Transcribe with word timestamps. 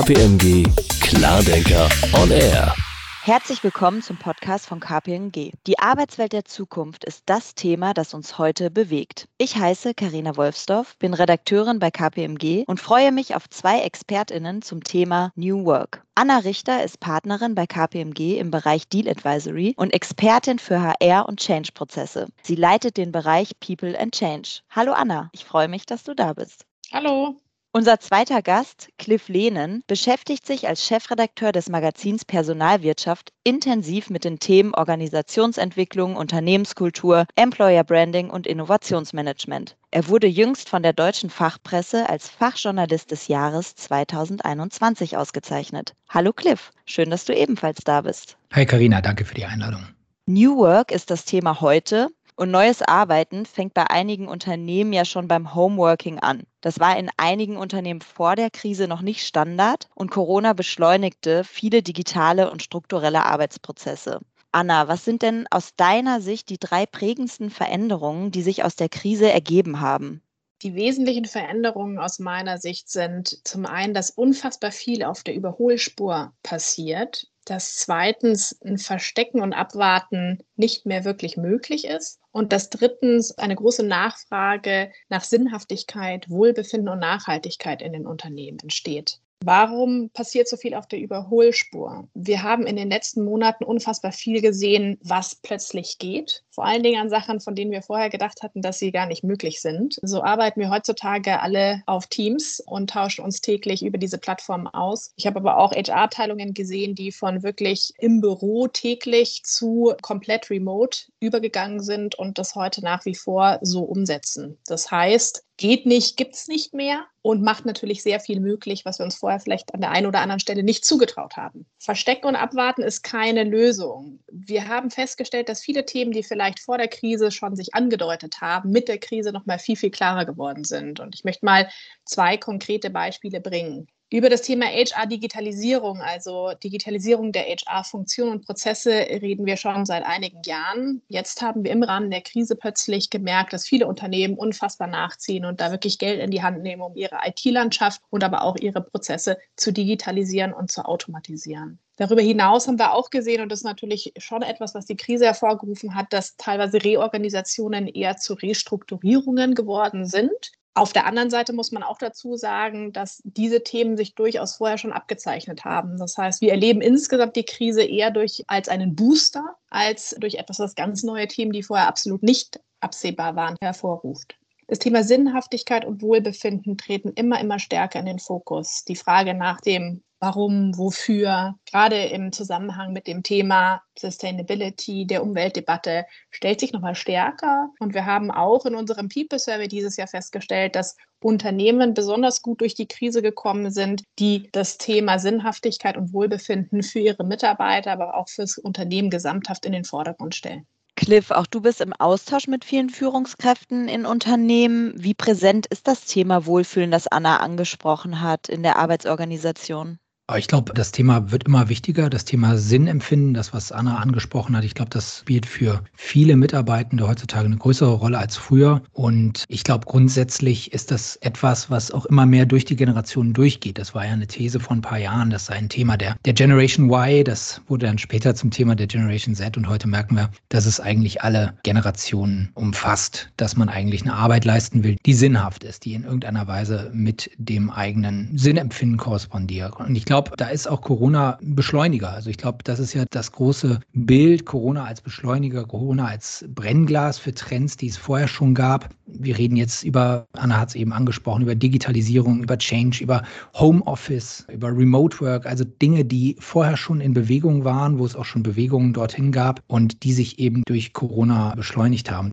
KPMG 0.00 0.64
Klardenker 1.02 1.86
on 2.14 2.30
Air. 2.30 2.74
Herzlich 3.22 3.62
willkommen 3.62 4.00
zum 4.00 4.16
Podcast 4.16 4.66
von 4.66 4.80
KPMG. 4.80 5.52
Die 5.66 5.78
Arbeitswelt 5.78 6.32
der 6.32 6.46
Zukunft 6.46 7.04
ist 7.04 7.24
das 7.26 7.54
Thema, 7.54 7.92
das 7.92 8.14
uns 8.14 8.38
heute 8.38 8.70
bewegt. 8.70 9.28
Ich 9.36 9.56
heiße 9.56 9.92
Karina 9.92 10.38
Wolfsdorf, 10.38 10.96
bin 10.96 11.12
Redakteurin 11.12 11.80
bei 11.80 11.90
KPMG 11.90 12.64
und 12.66 12.80
freue 12.80 13.12
mich 13.12 13.34
auf 13.34 13.50
zwei 13.50 13.80
Expertinnen 13.80 14.62
zum 14.62 14.82
Thema 14.82 15.32
New 15.34 15.66
Work. 15.66 16.02
Anna 16.14 16.38
Richter 16.38 16.82
ist 16.82 17.00
Partnerin 17.00 17.54
bei 17.54 17.66
KPMG 17.66 18.38
im 18.38 18.50
Bereich 18.50 18.88
Deal 18.88 19.06
Advisory 19.06 19.74
und 19.76 19.92
Expertin 19.92 20.58
für 20.58 20.80
HR 20.80 21.28
und 21.28 21.40
Change-Prozesse. 21.40 22.28
Sie 22.42 22.54
leitet 22.54 22.96
den 22.96 23.12
Bereich 23.12 23.50
People 23.60 24.00
and 24.00 24.14
Change. 24.14 24.60
Hallo 24.70 24.92
Anna, 24.92 25.28
ich 25.32 25.44
freue 25.44 25.68
mich, 25.68 25.84
dass 25.84 26.04
du 26.04 26.14
da 26.14 26.32
bist. 26.32 26.64
Hallo. 26.90 27.36
Unser 27.72 28.00
zweiter 28.00 28.42
Gast, 28.42 28.88
Cliff 28.98 29.28
Lehnen, 29.28 29.84
beschäftigt 29.86 30.44
sich 30.44 30.66
als 30.66 30.84
Chefredakteur 30.84 31.52
des 31.52 31.68
Magazins 31.68 32.24
Personalwirtschaft 32.24 33.32
intensiv 33.44 34.10
mit 34.10 34.24
den 34.24 34.40
Themen 34.40 34.74
Organisationsentwicklung, 34.74 36.16
Unternehmenskultur, 36.16 37.26
Employer 37.36 37.84
Branding 37.84 38.28
und 38.28 38.48
Innovationsmanagement. 38.48 39.76
Er 39.92 40.08
wurde 40.08 40.26
jüngst 40.26 40.68
von 40.68 40.82
der 40.82 40.94
deutschen 40.94 41.30
Fachpresse 41.30 42.08
als 42.08 42.28
Fachjournalist 42.28 43.12
des 43.12 43.28
Jahres 43.28 43.76
2021 43.76 45.16
ausgezeichnet. 45.16 45.94
Hallo 46.08 46.32
Cliff, 46.32 46.72
schön, 46.86 47.10
dass 47.10 47.24
du 47.24 47.36
ebenfalls 47.36 47.84
da 47.84 48.00
bist. 48.00 48.36
Hi 48.52 48.66
Karina, 48.66 49.00
danke 49.00 49.24
für 49.24 49.34
die 49.34 49.44
Einladung. 49.44 49.86
New 50.26 50.56
Work 50.56 50.90
ist 50.90 51.10
das 51.10 51.24
Thema 51.24 51.60
heute 51.60 52.08
und 52.40 52.50
neues 52.50 52.80
Arbeiten 52.80 53.44
fängt 53.44 53.74
bei 53.74 53.90
einigen 53.90 54.26
Unternehmen 54.26 54.94
ja 54.94 55.04
schon 55.04 55.28
beim 55.28 55.54
Homeworking 55.54 56.20
an. 56.20 56.44
Das 56.62 56.80
war 56.80 56.98
in 56.98 57.10
einigen 57.18 57.58
Unternehmen 57.58 58.00
vor 58.00 58.34
der 58.34 58.48
Krise 58.48 58.88
noch 58.88 59.02
nicht 59.02 59.26
Standard 59.26 59.88
und 59.94 60.10
Corona 60.10 60.54
beschleunigte 60.54 61.44
viele 61.44 61.82
digitale 61.82 62.50
und 62.50 62.62
strukturelle 62.62 63.26
Arbeitsprozesse. 63.26 64.20
Anna, 64.52 64.88
was 64.88 65.04
sind 65.04 65.20
denn 65.20 65.48
aus 65.50 65.76
deiner 65.76 66.22
Sicht 66.22 66.48
die 66.48 66.58
drei 66.58 66.86
prägendsten 66.86 67.50
Veränderungen, 67.50 68.30
die 68.30 68.42
sich 68.42 68.64
aus 68.64 68.74
der 68.74 68.88
Krise 68.88 69.30
ergeben 69.30 69.80
haben? 69.80 70.22
Die 70.62 70.74
wesentlichen 70.74 71.26
Veränderungen 71.26 71.98
aus 71.98 72.18
meiner 72.20 72.56
Sicht 72.56 72.88
sind 72.88 73.46
zum 73.46 73.66
einen, 73.66 73.92
dass 73.92 74.08
unfassbar 74.08 74.72
viel 74.72 75.04
auf 75.04 75.22
der 75.22 75.34
Überholspur 75.34 76.32
passiert, 76.42 77.26
dass 77.50 77.74
zweitens 77.74 78.56
ein 78.64 78.78
Verstecken 78.78 79.42
und 79.42 79.52
Abwarten 79.52 80.38
nicht 80.54 80.86
mehr 80.86 81.04
wirklich 81.04 81.36
möglich 81.36 81.84
ist 81.84 82.20
und 82.30 82.52
dass 82.52 82.70
drittens 82.70 83.36
eine 83.38 83.56
große 83.56 83.82
Nachfrage 83.82 84.92
nach 85.08 85.24
Sinnhaftigkeit, 85.24 86.30
Wohlbefinden 86.30 86.88
und 86.88 87.00
Nachhaltigkeit 87.00 87.82
in 87.82 87.92
den 87.92 88.06
Unternehmen 88.06 88.60
entsteht. 88.60 89.18
Warum 89.42 90.10
passiert 90.10 90.48
so 90.48 90.58
viel 90.58 90.74
auf 90.74 90.86
der 90.86 90.98
Überholspur? 90.98 92.08
Wir 92.12 92.42
haben 92.42 92.66
in 92.66 92.76
den 92.76 92.90
letzten 92.90 93.24
Monaten 93.24 93.64
unfassbar 93.64 94.12
viel 94.12 94.42
gesehen, 94.42 94.98
was 95.02 95.34
plötzlich 95.34 95.96
geht. 95.96 96.44
Vor 96.50 96.66
allen 96.66 96.82
Dingen 96.82 97.00
an 97.00 97.08
Sachen, 97.08 97.40
von 97.40 97.54
denen 97.54 97.70
wir 97.70 97.80
vorher 97.80 98.10
gedacht 98.10 98.42
hatten, 98.42 98.60
dass 98.60 98.78
sie 98.78 98.92
gar 98.92 99.06
nicht 99.06 99.24
möglich 99.24 99.62
sind. 99.62 99.98
So 100.02 100.22
arbeiten 100.22 100.60
wir 100.60 100.68
heutzutage 100.68 101.40
alle 101.40 101.82
auf 101.86 102.06
Teams 102.06 102.60
und 102.66 102.90
tauschen 102.90 103.24
uns 103.24 103.40
täglich 103.40 103.82
über 103.82 103.96
diese 103.96 104.18
Plattformen 104.18 104.66
aus. 104.66 105.12
Ich 105.16 105.26
habe 105.26 105.38
aber 105.38 105.56
auch 105.56 105.72
HR-Teilungen 105.72 106.52
gesehen, 106.52 106.94
die 106.94 107.10
von 107.10 107.42
wirklich 107.42 107.94
im 107.98 108.20
Büro 108.20 108.68
täglich 108.68 109.42
zu 109.44 109.94
komplett 110.02 110.50
remote 110.50 111.10
übergegangen 111.18 111.80
sind 111.80 112.14
und 112.14 112.36
das 112.36 112.54
heute 112.56 112.84
nach 112.84 113.06
wie 113.06 113.14
vor 113.14 113.58
so 113.62 113.84
umsetzen. 113.84 114.58
Das 114.66 114.90
heißt, 114.90 115.44
geht 115.60 115.84
nicht, 115.84 116.16
gibt 116.16 116.34
es 116.34 116.48
nicht 116.48 116.72
mehr 116.72 117.04
und 117.20 117.42
macht 117.42 117.66
natürlich 117.66 118.02
sehr 118.02 118.18
viel 118.18 118.40
möglich, 118.40 118.86
was 118.86 118.98
wir 118.98 119.04
uns 119.04 119.16
vorher 119.16 119.40
vielleicht 119.40 119.74
an 119.74 119.82
der 119.82 119.90
einen 119.90 120.06
oder 120.06 120.20
anderen 120.20 120.40
Stelle 120.40 120.62
nicht 120.62 120.86
zugetraut 120.86 121.36
haben. 121.36 121.66
Verstecken 121.78 122.26
und 122.26 122.34
abwarten 122.34 122.82
ist 122.82 123.02
keine 123.02 123.44
Lösung. 123.44 124.20
Wir 124.32 124.68
haben 124.68 124.90
festgestellt, 124.90 125.50
dass 125.50 125.60
viele 125.60 125.84
Themen, 125.84 126.12
die 126.12 126.22
vielleicht 126.22 126.60
vor 126.60 126.78
der 126.78 126.88
Krise 126.88 127.30
schon 127.30 127.56
sich 127.56 127.74
angedeutet 127.74 128.40
haben, 128.40 128.70
mit 128.70 128.88
der 128.88 128.98
Krise 128.98 129.32
noch 129.32 129.44
mal 129.44 129.58
viel, 129.58 129.76
viel 129.76 129.90
klarer 129.90 130.24
geworden 130.24 130.64
sind. 130.64 130.98
Und 130.98 131.14
ich 131.14 131.24
möchte 131.24 131.44
mal 131.44 131.68
zwei 132.06 132.38
konkrete 132.38 132.88
Beispiele 132.88 133.42
bringen. 133.42 133.86
Über 134.12 134.28
das 134.28 134.42
Thema 134.42 134.66
HR-Digitalisierung, 134.66 136.00
also 136.00 136.50
Digitalisierung 136.64 137.30
der 137.30 137.44
HR-Funktionen 137.44 138.32
und 138.32 138.44
Prozesse, 138.44 138.90
reden 138.90 139.46
wir 139.46 139.56
schon 139.56 139.86
seit 139.86 140.04
einigen 140.04 140.42
Jahren. 140.44 141.00
Jetzt 141.06 141.40
haben 141.42 141.62
wir 141.62 141.70
im 141.70 141.84
Rahmen 141.84 142.10
der 142.10 142.20
Krise 142.20 142.56
plötzlich 142.56 143.10
gemerkt, 143.10 143.52
dass 143.52 143.68
viele 143.68 143.86
Unternehmen 143.86 144.34
unfassbar 144.34 144.88
nachziehen 144.88 145.44
und 145.44 145.60
da 145.60 145.70
wirklich 145.70 146.00
Geld 146.00 146.18
in 146.20 146.32
die 146.32 146.42
Hand 146.42 146.60
nehmen, 146.62 146.82
um 146.82 146.96
ihre 146.96 147.20
IT-Landschaft 147.24 148.02
und 148.10 148.24
aber 148.24 148.42
auch 148.42 148.56
ihre 148.56 148.80
Prozesse 148.80 149.38
zu 149.54 149.72
digitalisieren 149.72 150.52
und 150.52 150.72
zu 150.72 150.84
automatisieren. 150.84 151.78
Darüber 151.94 152.22
hinaus 152.22 152.66
haben 152.66 152.80
wir 152.80 152.94
auch 152.94 153.10
gesehen, 153.10 153.42
und 153.42 153.52
das 153.52 153.60
ist 153.60 153.64
natürlich 153.64 154.12
schon 154.18 154.42
etwas, 154.42 154.74
was 154.74 154.86
die 154.86 154.96
Krise 154.96 155.26
hervorgerufen 155.26 155.94
hat, 155.94 156.12
dass 156.12 156.36
teilweise 156.36 156.82
Reorganisationen 156.82 157.86
eher 157.86 158.16
zu 158.16 158.34
Restrukturierungen 158.34 159.54
geworden 159.54 160.04
sind. 160.04 160.50
Auf 160.74 160.92
der 160.92 161.06
anderen 161.06 161.30
Seite 161.30 161.52
muss 161.52 161.72
man 161.72 161.82
auch 161.82 161.98
dazu 161.98 162.36
sagen, 162.36 162.92
dass 162.92 163.20
diese 163.24 163.64
Themen 163.64 163.96
sich 163.96 164.14
durchaus 164.14 164.56
vorher 164.56 164.78
schon 164.78 164.92
abgezeichnet 164.92 165.64
haben. 165.64 165.98
Das 165.98 166.16
heißt, 166.16 166.40
wir 166.40 166.52
erleben 166.52 166.80
insgesamt 166.80 167.34
die 167.34 167.44
Krise 167.44 167.82
eher 167.82 168.10
durch 168.12 168.44
als 168.46 168.68
einen 168.68 168.94
Booster 168.94 169.56
als 169.68 170.14
durch 170.18 170.36
etwas, 170.36 170.60
was 170.60 170.74
ganz 170.74 171.02
neue 171.02 171.26
Themen, 171.26 171.52
die 171.52 171.64
vorher 171.64 171.88
absolut 171.88 172.22
nicht 172.22 172.60
absehbar 172.80 173.34
waren, 173.34 173.56
hervorruft. 173.60 174.36
Das 174.68 174.78
Thema 174.78 175.02
Sinnhaftigkeit 175.02 175.84
und 175.84 176.00
Wohlbefinden 176.00 176.78
treten 176.78 177.12
immer, 177.14 177.40
immer 177.40 177.58
stärker 177.58 177.98
in 177.98 178.06
den 178.06 178.20
Fokus. 178.20 178.84
Die 178.84 178.94
Frage 178.94 179.34
nach 179.34 179.60
dem 179.60 180.04
Warum, 180.22 180.76
wofür, 180.76 181.54
gerade 181.64 181.96
im 182.04 182.30
Zusammenhang 182.30 182.92
mit 182.92 183.06
dem 183.06 183.22
Thema 183.22 183.80
Sustainability, 183.98 185.06
der 185.06 185.22
Umweltdebatte, 185.22 186.04
stellt 186.30 186.60
sich 186.60 186.74
nochmal 186.74 186.94
stärker. 186.94 187.70
Und 187.78 187.94
wir 187.94 188.04
haben 188.04 188.30
auch 188.30 188.66
in 188.66 188.74
unserem 188.74 189.08
People 189.08 189.38
Survey 189.38 189.66
dieses 189.66 189.96
Jahr 189.96 190.08
festgestellt, 190.08 190.76
dass 190.76 190.98
Unternehmen 191.20 191.94
besonders 191.94 192.42
gut 192.42 192.60
durch 192.60 192.74
die 192.74 192.86
Krise 192.86 193.22
gekommen 193.22 193.70
sind, 193.70 194.02
die 194.18 194.50
das 194.52 194.76
Thema 194.76 195.18
Sinnhaftigkeit 195.18 195.96
und 195.96 196.12
Wohlbefinden 196.12 196.82
für 196.82 196.98
ihre 196.98 197.24
Mitarbeiter, 197.24 197.92
aber 197.92 198.14
auch 198.14 198.28
fürs 198.28 198.58
Unternehmen 198.58 199.08
gesamthaft 199.08 199.64
in 199.64 199.72
den 199.72 199.84
Vordergrund 199.84 200.34
stellen. 200.34 200.66
Cliff, 200.96 201.30
auch 201.30 201.46
du 201.46 201.62
bist 201.62 201.80
im 201.80 201.94
Austausch 201.94 202.46
mit 202.46 202.66
vielen 202.66 202.90
Führungskräften 202.90 203.88
in 203.88 204.04
Unternehmen. 204.04 204.92
Wie 204.96 205.14
präsent 205.14 205.64
ist 205.66 205.88
das 205.88 206.04
Thema 206.04 206.44
Wohlfühlen, 206.44 206.90
das 206.90 207.06
Anna 207.06 207.38
angesprochen 207.38 208.20
hat 208.20 208.50
in 208.50 208.62
der 208.62 208.76
Arbeitsorganisation? 208.76 209.98
Ich 210.36 210.48
glaube, 210.48 210.72
das 210.74 210.92
Thema 210.92 211.30
wird 211.30 211.44
immer 211.44 211.68
wichtiger, 211.68 212.10
das 212.10 212.24
Thema 212.24 212.56
Sinnempfinden, 212.56 213.34
das, 213.34 213.52
was 213.52 213.72
Anna 213.72 213.96
angesprochen 213.98 214.56
hat. 214.56 214.64
Ich 214.64 214.74
glaube, 214.74 214.90
das 214.90 215.20
spielt 215.20 215.46
für 215.46 215.82
viele 215.94 216.36
Mitarbeitende 216.36 217.08
heutzutage 217.08 217.46
eine 217.46 217.56
größere 217.56 217.92
Rolle 217.92 218.18
als 218.18 218.36
früher. 218.36 218.82
Und 218.92 219.44
ich 219.48 219.64
glaube, 219.64 219.86
grundsätzlich 219.86 220.72
ist 220.72 220.90
das 220.90 221.16
etwas, 221.16 221.70
was 221.70 221.90
auch 221.90 222.06
immer 222.06 222.26
mehr 222.26 222.46
durch 222.46 222.64
die 222.64 222.76
Generationen 222.76 223.32
durchgeht. 223.32 223.78
Das 223.78 223.94
war 223.94 224.06
ja 224.06 224.12
eine 224.12 224.26
These 224.26 224.60
von 224.60 224.78
ein 224.78 224.82
paar 224.82 224.98
Jahren. 224.98 225.30
Das 225.30 225.46
sei 225.46 225.54
ein 225.54 225.68
Thema 225.68 225.96
der, 225.96 226.16
der 226.24 226.34
Generation 226.34 226.90
Y. 226.90 227.24
Das 227.24 227.62
wurde 227.66 227.86
dann 227.86 227.98
später 227.98 228.34
zum 228.34 228.50
Thema 228.50 228.76
der 228.76 228.86
Generation 228.86 229.34
Z. 229.34 229.56
Und 229.56 229.68
heute 229.68 229.88
merken 229.88 230.16
wir, 230.16 230.30
dass 230.50 230.66
es 230.66 230.80
eigentlich 230.80 231.22
alle 231.22 231.54
Generationen 231.62 232.50
umfasst, 232.54 233.30
dass 233.36 233.56
man 233.56 233.68
eigentlich 233.68 234.02
eine 234.02 234.14
Arbeit 234.14 234.44
leisten 234.44 234.84
will, 234.84 234.96
die 235.06 235.14
sinnhaft 235.14 235.64
ist, 235.64 235.84
die 235.84 235.94
in 235.94 236.04
irgendeiner 236.04 236.46
Weise 236.46 236.90
mit 236.92 237.30
dem 237.38 237.70
eigenen 237.70 238.36
Sinnempfinden 238.36 238.98
korrespondiert. 238.98 239.78
Und 239.80 239.94
ich 239.96 240.04
glaube, 240.04 240.19
glaube, 240.22 240.36
da 240.36 240.48
ist 240.48 240.68
auch 240.68 240.82
Corona 240.82 241.38
Beschleuniger. 241.40 242.12
Also 242.12 242.30
ich 242.30 242.36
glaube, 242.36 242.58
das 242.64 242.78
ist 242.78 242.92
ja 242.92 243.04
das 243.10 243.32
große 243.32 243.80
Bild, 243.92 244.44
Corona 244.44 244.84
als 244.84 245.00
Beschleuniger, 245.00 245.64
Corona 245.64 246.06
als 246.06 246.44
Brennglas 246.48 247.18
für 247.18 247.32
Trends, 247.32 247.76
die 247.76 247.88
es 247.88 247.96
vorher 247.96 248.28
schon 248.28 248.54
gab. 248.54 248.90
Wir 249.06 249.38
reden 249.38 249.56
jetzt 249.56 249.82
über, 249.82 250.26
Anna 250.32 250.58
hat 250.58 250.70
es 250.70 250.74
eben 250.74 250.92
angesprochen, 250.92 251.42
über 251.42 251.54
Digitalisierung, 251.54 252.42
über 252.42 252.58
Change, 252.58 253.02
über 253.02 253.22
Homeoffice, 253.54 254.46
über 254.52 254.68
Remote 254.68 255.20
Work, 255.20 255.46
also 255.46 255.64
Dinge, 255.64 256.04
die 256.04 256.36
vorher 256.38 256.76
schon 256.76 257.00
in 257.00 257.14
Bewegung 257.14 257.64
waren, 257.64 257.98
wo 257.98 258.04
es 258.04 258.14
auch 258.14 258.26
schon 258.26 258.42
Bewegungen 258.42 258.92
dorthin 258.92 259.32
gab 259.32 259.60
und 259.68 260.02
die 260.02 260.12
sich 260.12 260.38
eben 260.38 260.62
durch 260.66 260.92
Corona 260.92 261.54
beschleunigt 261.54 262.10
haben. 262.10 262.30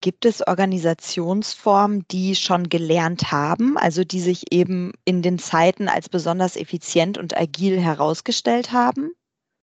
Gibt 0.00 0.24
es 0.24 0.46
Organisationsformen, 0.46 2.04
die 2.10 2.36
schon 2.36 2.68
gelernt 2.68 3.32
haben, 3.32 3.76
also 3.76 4.04
die 4.04 4.20
sich 4.20 4.52
eben 4.52 4.92
in 5.04 5.22
den 5.22 5.38
Zeiten 5.38 5.88
als 5.88 6.08
besonders 6.08 6.56
effizient 6.56 7.18
und 7.18 7.36
agil 7.36 7.80
herausgestellt 7.80 8.72
haben? 8.72 9.12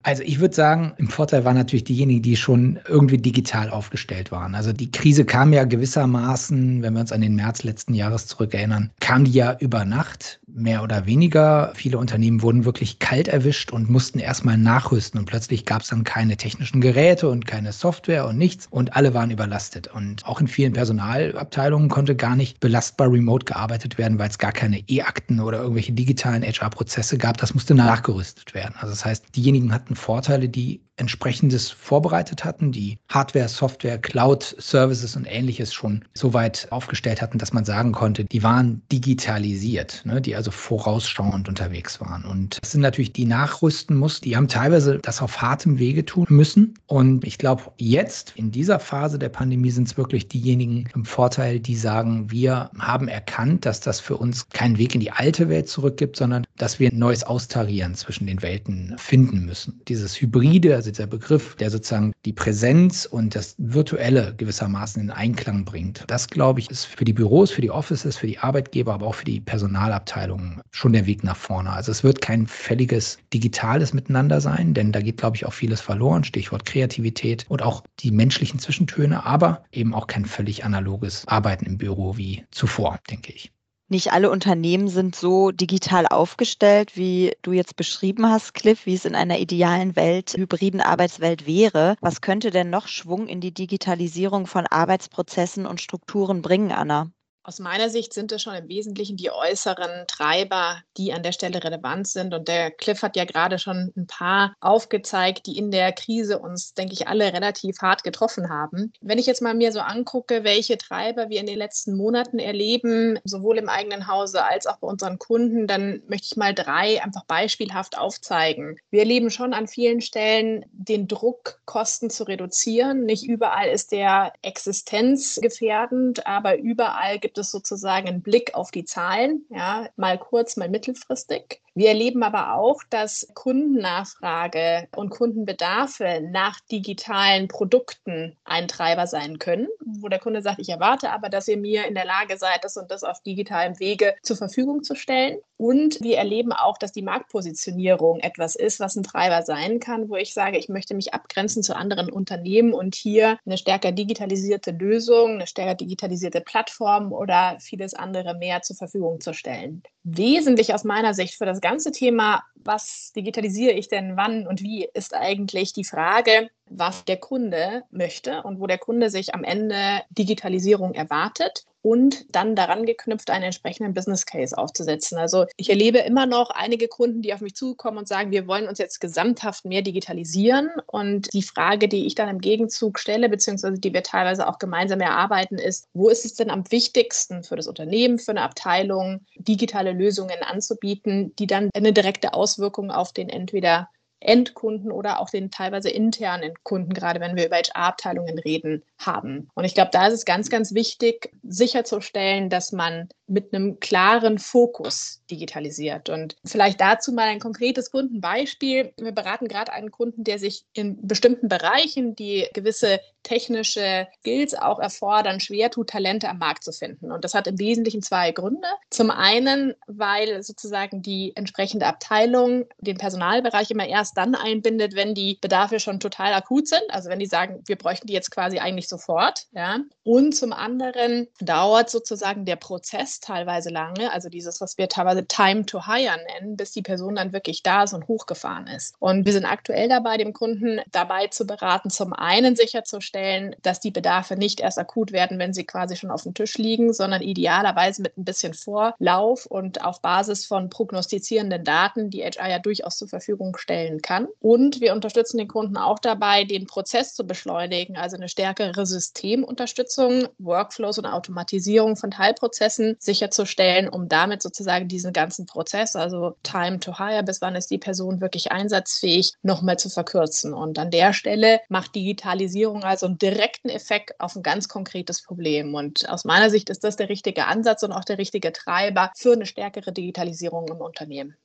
Also 0.06 0.22
ich 0.22 0.40
würde 0.40 0.54
sagen, 0.54 0.94
im 0.98 1.10
Vorteil 1.10 1.46
waren 1.46 1.58
natürlich 1.58 1.86
diejenigen, 1.86 2.22
die 2.22 2.38
schon 2.38 2.80
irgendwie 2.88 3.18
digital 3.18 3.72
aufgestellt 3.72 4.32
waren. 4.32 4.54
Also 4.54 4.72
die 4.72 4.92
Krise 4.92 5.26
kam 5.26 5.52
ja 5.52 5.64
gewissermaßen, 5.64 6.84
wenn 6.84 6.94
wir 6.94 7.00
uns 7.00 7.12
an 7.12 7.22
den 7.22 7.34
März 7.34 7.64
letzten 7.64 7.96
Jahres 7.96 8.28
zurückerinnern, 8.28 8.92
kam 9.00 9.26
die 9.26 9.32
ja 9.32 9.58
über 9.60 9.84
Nacht, 9.84 10.40
mehr 10.46 10.84
oder 10.84 11.08
weniger. 11.08 11.74
Viele 11.74 11.98
Unternehmen 11.98 12.44
wurden 12.44 12.66
wirklich 12.66 13.00
kalt 13.00 13.28
erwischt 13.28 13.72
und 13.72 13.90
mussten 13.90 14.20
erstmal 14.20 14.60
nachrüsten 14.60 15.20
und 15.20 15.26
plötzlich 15.26 15.66
gab 15.66 15.82
es 15.82 15.88
dann 15.88 16.04
keine 16.04 16.38
technischen 16.38 16.82
Geräte 16.82 17.28
und 17.28 17.48
keine 17.48 17.72
Software 17.72 18.28
und 18.28 18.38
nichts 18.38 18.68
und 18.70 18.96
alle 18.96 19.16
waren 19.16 19.32
überlastet. 19.32 19.88
Und 19.88 20.24
auch 20.28 20.40
in 20.40 20.48
vielen 20.48 20.74
Personalabteilungen 20.74 21.90
konnte 21.90 22.16
gar 22.16 22.36
nicht 22.36 22.60
belastbar 22.60 23.12
remote 23.12 23.46
gearbeitet 23.46 23.98
werden, 23.98 24.20
weil 24.20 24.30
es 24.30 24.38
gar 24.38 24.52
keine 24.52 24.84
E-Akten 24.88 25.40
oder 25.40 25.62
irgendwelche 25.62 25.94
digitalen 25.94 26.44
HR-Prozesse 26.44 27.18
gab. 27.18 27.38
Das 27.38 27.56
musste 27.56 27.74
nachgerüstet 27.74 28.54
werden. 28.54 28.76
Also 28.78 28.94
das 28.94 29.04
heißt, 29.04 29.36
diejenigen 29.36 29.74
hatten 29.74 29.95
Vorteile, 29.96 30.50
die 30.50 30.85
entsprechendes 30.98 31.72
vorbereitet 31.72 32.46
hatten, 32.46 32.72
die 32.72 32.98
Hardware, 33.10 33.50
Software, 33.50 33.98
Cloud, 33.98 34.56
Services 34.58 35.16
und 35.16 35.26
ähnliches 35.26 35.74
schon 35.74 36.06
so 36.14 36.34
weit 36.34 36.68
aufgestellt 36.72 37.22
hatten, 37.22 37.38
dass 37.38 37.54
man 37.54 37.66
sagen 37.66 37.92
konnte, 37.92 38.26
die 38.26 38.44
waren 38.44 38.82
digitalisiert, 38.92 40.02
ne, 40.06 40.22
die 40.22 40.36
also 40.36 40.52
vorausschauend 40.52 41.50
unterwegs 41.50 42.00
waren. 42.00 42.24
Und 42.24 42.60
das 42.62 42.72
sind 42.72 42.82
natürlich 42.82 43.14
die 43.14 43.26
nachrüsten 43.26 43.96
mussten, 43.98 44.26
die 44.26 44.36
haben 44.36 44.48
teilweise 44.48 45.00
das 45.00 45.22
auf 45.22 45.42
hartem 45.42 45.80
Wege 45.80 46.06
tun 46.06 46.26
müssen. 46.30 46.76
Und 46.88 47.26
ich 47.26 47.38
glaube, 47.38 47.64
jetzt 47.78 48.34
in 48.36 48.52
dieser 48.52 48.80
Phase 48.80 49.20
der 49.20 49.30
Pandemie 49.30 49.72
sind 49.72 49.88
es 49.88 49.98
wirklich 49.98 50.28
diejenigen 50.28 50.86
im 50.94 51.06
Vorteil, 51.06 51.60
die 51.60 51.76
sagen, 51.76 52.32
wir 52.32 52.70
haben 52.80 53.08
erkannt, 53.08 53.66
dass 53.66 53.82
das 53.82 54.00
für 54.00 54.18
uns 54.18 54.48
keinen 54.50 54.78
Weg 54.78 54.96
in 54.96 55.02
die 55.02 55.12
alte 55.12 55.50
Welt 55.50 55.68
zurückgibt, 55.68 56.16
sondern 56.16 56.46
dass 56.58 56.80
wir 56.80 56.90
ein 56.90 56.98
neues 56.98 57.24
Austarieren 57.24 57.96
zwischen 57.96 58.28
den 58.28 58.42
Welten 58.42 58.96
finden 58.98 59.46
müssen. 59.46 59.82
Dieses 59.88 60.20
Hybride, 60.20 60.82
also 60.86 60.92
dieser 60.92 61.08
Begriff, 61.08 61.56
der 61.56 61.72
sozusagen 61.72 62.14
die 62.26 62.34
Präsenz 62.34 63.06
und 63.06 63.34
das 63.34 63.56
Virtuelle 63.58 64.36
gewissermaßen 64.38 65.02
in 65.02 65.10
Einklang 65.10 65.66
bringt. 65.66 66.04
Das, 66.06 66.30
glaube 66.30 66.60
ich, 66.60 66.70
ist 66.70 66.86
für 66.86 67.06
die 67.06 67.14
Büros, 67.14 67.50
für 67.50 67.62
die 67.62 67.72
Offices, 67.72 68.18
für 68.18 68.28
die 68.28 68.38
Arbeitgeber, 68.38 68.94
aber 68.94 69.08
auch 69.08 69.16
für 69.16 69.26
die 69.26 69.42
Personalabteilungen 69.42 70.62
schon 70.70 70.94
der 70.94 71.08
Weg 71.08 71.24
nach 71.24 71.38
vorne. 71.38 71.72
Also 71.72 71.92
es 71.92 72.04
wird 72.04 72.22
kein 72.22 72.46
fälliges 72.46 73.18
digitales 73.34 73.94
Miteinander 73.94 74.42
sein, 74.42 74.76
denn 74.76 74.92
da 74.92 75.02
geht, 75.02 75.18
glaube 75.18 75.38
ich, 75.38 75.46
auch 75.48 75.54
vieles 75.54 75.82
verloren. 75.82 76.24
Stichwort 76.24 76.66
Kreativität 76.66 77.46
und 77.50 77.64
auch 77.64 77.84
die 78.00 78.12
menschlichen 78.12 78.60
Zwischentöne, 78.60 79.26
aber 79.26 79.64
eben 79.72 79.96
auch 79.96 80.06
kein 80.06 80.26
völlig 80.26 80.66
analoges 80.66 81.28
Arbeiten 81.28 81.66
im 81.66 81.80
Büro 81.80 82.16
wie 82.16 82.46
zuvor, 82.52 83.00
denke 83.10 83.34
ich. 83.34 83.55
Nicht 83.88 84.12
alle 84.14 84.32
Unternehmen 84.32 84.88
sind 84.88 85.16
so 85.16 85.52
digital 85.52 86.08
aufgestellt, 86.08 86.98
wie 86.98 87.36
du 87.44 87.52
jetzt 87.52 87.76
beschrieben 87.76 88.28
hast, 88.28 88.56
Cliff, 88.56 88.88
wie 88.88 88.96
es 88.96 89.06
in 89.06 89.14
einer 89.14 89.38
idealen 89.38 89.96
Welt, 89.96 90.34
hybriden 90.36 90.82
Arbeitswelt 90.82 91.46
wäre. 91.46 91.96
Was 92.02 92.22
könnte 92.22 92.50
denn 92.50 92.72
noch 92.72 92.88
Schwung 92.88 93.28
in 93.28 93.42
die 93.42 93.54
Digitalisierung 93.54 94.48
von 94.48 94.66
Arbeitsprozessen 94.66 95.68
und 95.68 95.82
Strukturen 95.82 96.42
bringen, 96.42 96.72
Anna? 96.72 97.12
Aus 97.48 97.60
meiner 97.60 97.92
Sicht 97.92 98.12
sind 98.12 98.32
es 98.32 98.42
schon 98.42 98.56
im 98.56 98.68
Wesentlichen 98.70 99.18
die 99.18 99.30
äußeren 99.30 100.08
Treiber, 100.08 100.82
die 100.98 101.14
an 101.14 101.22
der 101.22 101.32
Stelle 101.32 101.64
relevant 101.64 102.08
sind. 102.08 102.34
Und 102.34 102.48
der 102.48 102.72
Cliff 102.72 103.04
hat 103.04 103.16
ja 103.16 103.24
gerade 103.24 103.60
schon 103.60 103.94
ein 103.96 104.08
paar 104.08 104.56
aufgezeigt, 104.62 105.46
die 105.46 105.60
in 105.60 105.70
der 105.70 105.92
Krise 105.92 106.40
uns, 106.40 106.74
denke 106.74 106.94
ich, 106.94 107.08
alle 107.08 107.34
relativ 107.34 107.78
hart 107.84 108.04
getroffen 108.04 108.50
haben. 108.50 108.94
Wenn 109.00 109.20
ich 109.20 109.28
jetzt 109.28 109.44
mal 109.44 109.54
mir 109.54 109.72
so 109.72 109.80
angucke, 109.80 110.44
welche 110.44 110.80
Treiber 110.80 111.30
wir 111.30 111.40
in 111.40 111.46
den 111.46 111.60
letzten 111.60 111.96
Monaten 111.96 112.40
erleben, 112.40 113.20
sowohl 113.26 113.60
im 113.60 113.70
eigenen 113.70 114.08
Hause 114.08 114.44
als 114.44 114.66
auch 114.66 114.78
bei 114.78 114.88
unseren 114.88 115.20
Kunden, 115.20 115.68
dann 115.68 116.02
möchte 116.08 116.30
ich 116.32 116.38
mal 116.38 116.56
drei 116.56 117.04
einfach 117.04 117.26
beispielhaft 117.26 117.96
aufzeigen. 117.96 118.80
Wir 118.90 119.02
erleben 119.02 119.30
schon 119.30 119.54
an 119.54 119.68
vielen 119.68 120.02
Stellen 120.02 120.66
den 120.72 121.08
Druck, 121.08 121.62
Kosten 121.66 122.10
zu 122.10 122.24
reduzieren. 122.24 123.06
Nicht 123.06 123.24
überall 123.24 123.70
ist 123.70 123.92
der 123.92 124.34
existenzgefährdend, 124.42 126.26
aber 126.26 126.58
überall 126.58 127.20
gibt 127.20 127.35
gibt 127.36 127.46
es 127.46 127.52
sozusagen 127.52 128.08
einen 128.08 128.22
Blick 128.22 128.56
auf 128.56 128.72
die 128.72 128.86
Zahlen, 128.86 129.46
ja, 129.50 129.90
mal 129.98 130.18
kurz, 130.18 130.56
mal 130.56 130.70
mittelfristig. 130.70 131.62
Wir 131.74 131.90
erleben 131.90 132.24
aber 132.24 132.54
auch, 132.54 132.82
dass 132.90 133.28
Kundennachfrage 133.34 134.88
und 134.96 135.10
Kundenbedarfe 135.10 136.22
nach 136.32 136.62
digitalen 136.72 137.50
Produkten 137.50 138.38
ein 138.46 138.70
Treiber 138.70 139.08
sein 139.08 139.38
können, 139.38 139.68
wo 139.86 140.08
der 140.08 140.20
Kunde 140.20 140.42
sagt, 140.42 140.60
ich 140.60 140.70
erwarte 140.70 141.12
aber, 141.12 141.28
dass 141.28 141.50
ihr 141.50 141.58
mir 141.58 141.86
in 141.86 141.96
der 141.96 142.06
Lage 142.06 142.38
seid, 142.38 142.64
das 142.64 142.78
und 142.78 142.90
das 142.90 143.04
auf 143.04 143.22
digitalem 143.22 143.78
Wege 143.82 144.16
zur 144.24 144.38
Verfügung 144.38 144.84
zu 144.84 144.96
stellen. 144.96 145.40
Und 145.58 146.02
wir 146.02 146.18
erleben 146.18 146.52
auch, 146.52 146.78
dass 146.78 146.92
die 146.92 147.02
Marktpositionierung 147.02 148.20
etwas 148.20 148.56
ist, 148.56 148.80
was 148.82 148.96
ein 148.98 149.04
Treiber 149.04 149.42
sein 149.44 149.80
kann, 149.80 150.10
wo 150.10 150.18
ich 150.18 150.34
sage, 150.34 150.58
ich 150.58 150.68
möchte 150.68 150.96
mich 150.96 151.14
abgrenzen 151.14 151.64
zu 151.64 151.76
anderen 151.76 152.12
Unternehmen 152.12 152.74
und 152.74 152.94
hier 152.96 153.40
eine 153.46 153.58
stärker 153.58 153.94
digitalisierte 153.94 154.72
Lösung, 154.72 155.36
eine 155.36 155.48
stärker 155.48 155.76
digitalisierte 155.76 156.42
Plattform 156.42 157.14
oder 157.14 157.58
vieles 157.62 157.94
andere 157.94 158.36
mehr 158.36 158.62
zur 158.64 158.76
Verfügung 158.76 159.22
zu 159.22 159.34
stellen. 159.34 159.84
Wesentlich 160.08 160.72
aus 160.76 160.84
meiner 160.84 161.16
Sicht 161.16 161.34
für 161.34 161.48
das 161.48 161.62
ganze 161.62 161.92
Thema, 161.92 162.44
was 162.54 163.12
digitalisiere 163.16 163.74
ich 163.74 163.88
denn 163.88 164.16
wann 164.16 164.46
und 164.46 164.62
wie, 164.62 164.88
ist 164.94 165.16
eigentlich 165.16 165.74
die 165.74 165.84
Frage, 165.84 166.50
was 166.70 167.06
der 167.06 167.18
Kunde 167.18 167.84
möchte 167.90 168.44
und 168.44 168.60
wo 168.60 168.68
der 168.68 168.78
Kunde 168.78 169.10
sich 169.10 169.34
am 169.34 169.44
Ende 169.44 170.02
Digitalisierung 170.12 170.94
erwartet 170.94 171.66
und 171.86 172.26
dann 172.36 172.56
daran 172.56 172.88
geknüpft 172.88 173.30
einen 173.30 173.44
entsprechenden 173.44 173.94
Business 173.94 174.26
Case 174.26 174.58
aufzusetzen. 174.58 175.20
Also 175.20 175.46
ich 175.56 175.70
erlebe 175.70 176.00
immer 176.00 176.26
noch 176.26 176.50
einige 176.50 176.88
Kunden, 176.88 177.22
die 177.22 177.32
auf 177.32 177.42
mich 177.42 177.54
zukommen 177.54 178.00
und 178.00 178.08
sagen, 178.08 178.32
wir 178.32 178.48
wollen 178.48 178.68
uns 178.68 178.80
jetzt 178.80 179.00
gesamthaft 179.00 179.66
mehr 179.66 179.84
digitalisieren. 179.84 180.72
Und 180.88 181.32
die 181.32 181.44
Frage, 181.44 181.88
die 181.88 182.08
ich 182.08 182.16
dann 182.16 182.28
im 182.28 182.42
Gegenzug 182.42 182.98
stelle, 182.98 183.30
beziehungsweise 183.30 183.80
die 183.80 183.94
wir 183.94 184.02
teilweise 184.02 184.48
auch 184.48 184.58
gemeinsam 184.58 185.00
erarbeiten, 185.00 185.60
ist, 185.60 185.88
wo 185.94 186.10
ist 186.10 186.26
es 186.26 186.34
denn 186.34 186.50
am 186.50 186.64
wichtigsten 186.72 187.44
für 187.44 187.56
das 187.56 187.68
Unternehmen, 187.68 188.18
für 188.18 188.32
eine 188.32 188.42
Abteilung, 188.42 189.24
digitale 189.36 189.94
Lösungen 189.96 190.44
anzubieten, 190.44 191.36
die 191.38 191.48
dann 191.48 191.70
eine 191.74 191.94
direkte 191.94 192.34
Auswirkung 192.34 192.92
auf 192.92 193.14
den 193.14 193.30
entweder 193.30 193.90
Endkunden 194.20 194.92
oder 194.92 195.20
auch 195.20 195.30
den 195.30 195.52
teilweise 195.52 195.90
internen 195.90 196.54
Kunden, 196.64 196.94
gerade 196.94 197.20
wenn 197.20 197.36
wir 197.36 197.46
über 197.46 197.58
HR-Abteilungen 197.58 198.40
reden, 198.40 198.84
haben. 198.98 199.50
Und 199.54 199.66
ich 199.66 199.74
glaube, 199.74 199.92
da 199.92 200.08
ist 200.08 200.14
es 200.14 200.26
ganz, 200.26 200.50
ganz 200.50 200.74
wichtig, 200.74 201.32
sicherzustellen, 201.44 202.50
dass 202.50 202.72
man 202.72 203.10
mit 203.28 203.54
einem 203.54 203.80
klaren 203.80 204.38
Fokus 204.38 205.22
digitalisiert. 205.32 206.10
Und 206.10 206.36
vielleicht 206.46 206.80
dazu 206.80 207.12
mal 207.12 207.28
ein 207.28 207.40
konkretes 207.40 207.92
Kundenbeispiel. 207.92 208.94
Wir 208.98 209.12
beraten 209.12 209.48
gerade 209.48 209.74
einen 209.74 209.92
Kunden, 209.92 210.24
der 210.24 210.38
sich 210.38 210.66
in 210.74 211.06
bestimmten 211.08 211.48
Bereichen, 211.48 212.16
die 212.16 212.48
gewisse 212.54 213.00
technische 213.24 214.08
Skills 214.20 214.54
auch 214.54 214.80
erfordern, 214.80 215.40
schwer 215.40 215.72
tut, 215.72 215.90
Talente 215.90 216.30
am 216.30 216.38
Markt 216.38 216.64
zu 216.64 216.72
finden. 216.72 217.12
Und 217.12 217.24
das 217.24 217.34
hat 217.34 217.48
im 217.48 217.58
Wesentlichen 217.58 218.04
zwei 218.04 218.32
Gründe. 218.32 218.68
Zum 218.92 219.10
einen, 219.10 219.74
weil 219.88 220.44
sozusagen 220.44 221.02
die 221.02 221.36
entsprechende 221.36 221.88
Abteilung 221.88 222.66
den 222.80 222.98
Personalbereich 222.98 223.72
immer 223.72 223.88
erst 223.88 224.16
dann 224.18 224.36
einbindet, 224.36 224.96
wenn 224.96 225.16
die 225.16 225.40
Bedarfe 225.42 225.80
schon 225.80 226.00
total 226.00 226.34
akut 226.34 226.68
sind. 226.68 226.84
Also 226.90 227.10
wenn 227.10 227.20
die 227.20 227.26
sagen, 227.26 227.64
wir 227.66 227.78
bräuchten 227.78 228.06
die 228.06 228.14
jetzt 228.14 228.30
quasi 228.30 228.60
eigentlich 228.60 228.85
sofort. 228.88 229.48
Ja. 229.54 229.80
Und 230.04 230.36
zum 230.36 230.54
anderen 230.54 231.28
dauert 231.40 231.90
sozusagen 231.90 232.46
der 232.46 232.56
Prozess 232.56 233.20
teilweise 233.20 233.70
lange, 233.70 234.12
also 234.12 234.30
dieses, 234.30 234.62
was 234.62 234.78
wir 234.78 234.90
teilweise 234.90 235.26
Time 235.26 235.66
to 235.66 235.86
Hire 235.86 236.18
nennen, 236.40 236.58
bis 236.58 236.72
die 236.72 236.82
Person 236.82 237.16
dann 237.16 237.34
wirklich 237.34 237.64
da 237.64 237.84
ist 237.84 237.94
und 237.94 238.08
hochgefahren 238.08 238.68
ist. 238.68 238.96
Und 239.00 239.26
wir 239.26 239.34
sind 239.34 239.46
aktuell 239.46 239.90
dabei, 239.90 240.18
dem 240.18 240.34
Kunden 240.34 240.82
dabei 240.92 241.28
zu 241.28 241.46
beraten, 241.46 241.90
zum 241.90 242.14
einen 242.14 242.56
sicherzustellen, 242.56 243.56
dass 243.62 243.80
die 243.80 243.92
Bedarfe 243.92 244.36
nicht 244.36 244.60
erst 244.60 244.78
akut 244.78 245.12
werden, 245.12 245.40
wenn 245.40 245.54
sie 245.54 245.66
quasi 245.66 245.96
schon 245.96 246.12
auf 246.12 246.24
dem 246.24 246.34
Tisch 246.34 246.58
liegen, 246.58 246.94
sondern 246.94 247.22
idealerweise 247.22 248.02
mit 248.02 248.18
ein 248.18 248.26
bisschen 248.26 248.54
Vorlauf 248.54 249.46
und 249.46 249.84
auf 249.84 250.02
Basis 250.02 250.46
von 250.46 250.70
prognostizierenden 250.70 251.64
Daten, 251.64 252.10
die 252.10 252.24
HR 252.24 252.50
ja 252.50 252.60
durchaus 252.60 252.98
zur 252.98 253.08
Verfügung 253.08 253.58
stellen 253.58 254.02
kann. 254.02 254.28
Und 254.40 254.82
wir 254.82 254.94
unterstützen 254.94 255.38
den 255.38 255.48
Kunden 255.48 255.78
auch 255.78 256.00
dabei, 256.00 256.44
den 256.44 256.68
Prozess 256.68 257.14
zu 257.14 257.26
beschleunigen, 257.26 257.98
also 257.98 258.18
eine 258.18 258.30
stärkere 258.30 258.75
Systemunterstützung, 258.84 260.28
Workflows 260.40 260.98
und 260.98 261.06
Automatisierung 261.06 261.96
von 261.96 262.12
Teilprozessen 262.12 262.98
sicherzustellen, 263.00 263.88
um 263.88 264.10
damit 264.10 264.42
sozusagen 264.42 264.88
diesen 264.88 265.14
ganzen 265.14 265.46
Prozess, 265.46 265.96
also 265.96 266.36
Time 266.44 266.80
to 266.80 266.98
Hire, 266.98 267.24
bis 267.24 267.42
wann 267.42 267.56
ist 267.56 267.72
die 267.72 267.78
Person 267.78 268.20
wirklich 268.20 268.52
einsatzfähig, 268.52 269.34
nochmal 269.44 269.78
zu 269.78 269.90
verkürzen. 269.90 270.54
Und 270.54 270.80
an 270.80 270.92
der 270.92 271.14
Stelle 271.14 271.62
macht 271.70 271.96
Digitalisierung 271.96 272.84
also 272.84 273.06
einen 273.06 273.18
direkten 273.18 273.70
Effekt 273.70 274.20
auf 274.20 274.36
ein 274.36 274.44
ganz 274.44 274.68
konkretes 274.68 275.22
Problem. 275.22 275.76
Und 275.76 276.10
aus 276.10 276.26
meiner 276.26 276.50
Sicht 276.50 276.70
ist 276.70 276.84
das 276.84 276.96
der 276.96 277.10
richtige 277.10 277.46
Ansatz 277.46 277.84
und 277.84 277.92
auch 277.92 278.04
der 278.04 278.18
richtige 278.18 278.52
Treiber 278.52 279.12
für 279.16 279.34
eine 279.34 279.46
stärkere 279.46 279.92
Digitalisierung 279.92 280.68
im 280.68 280.78
Unternehmen. 280.78 281.36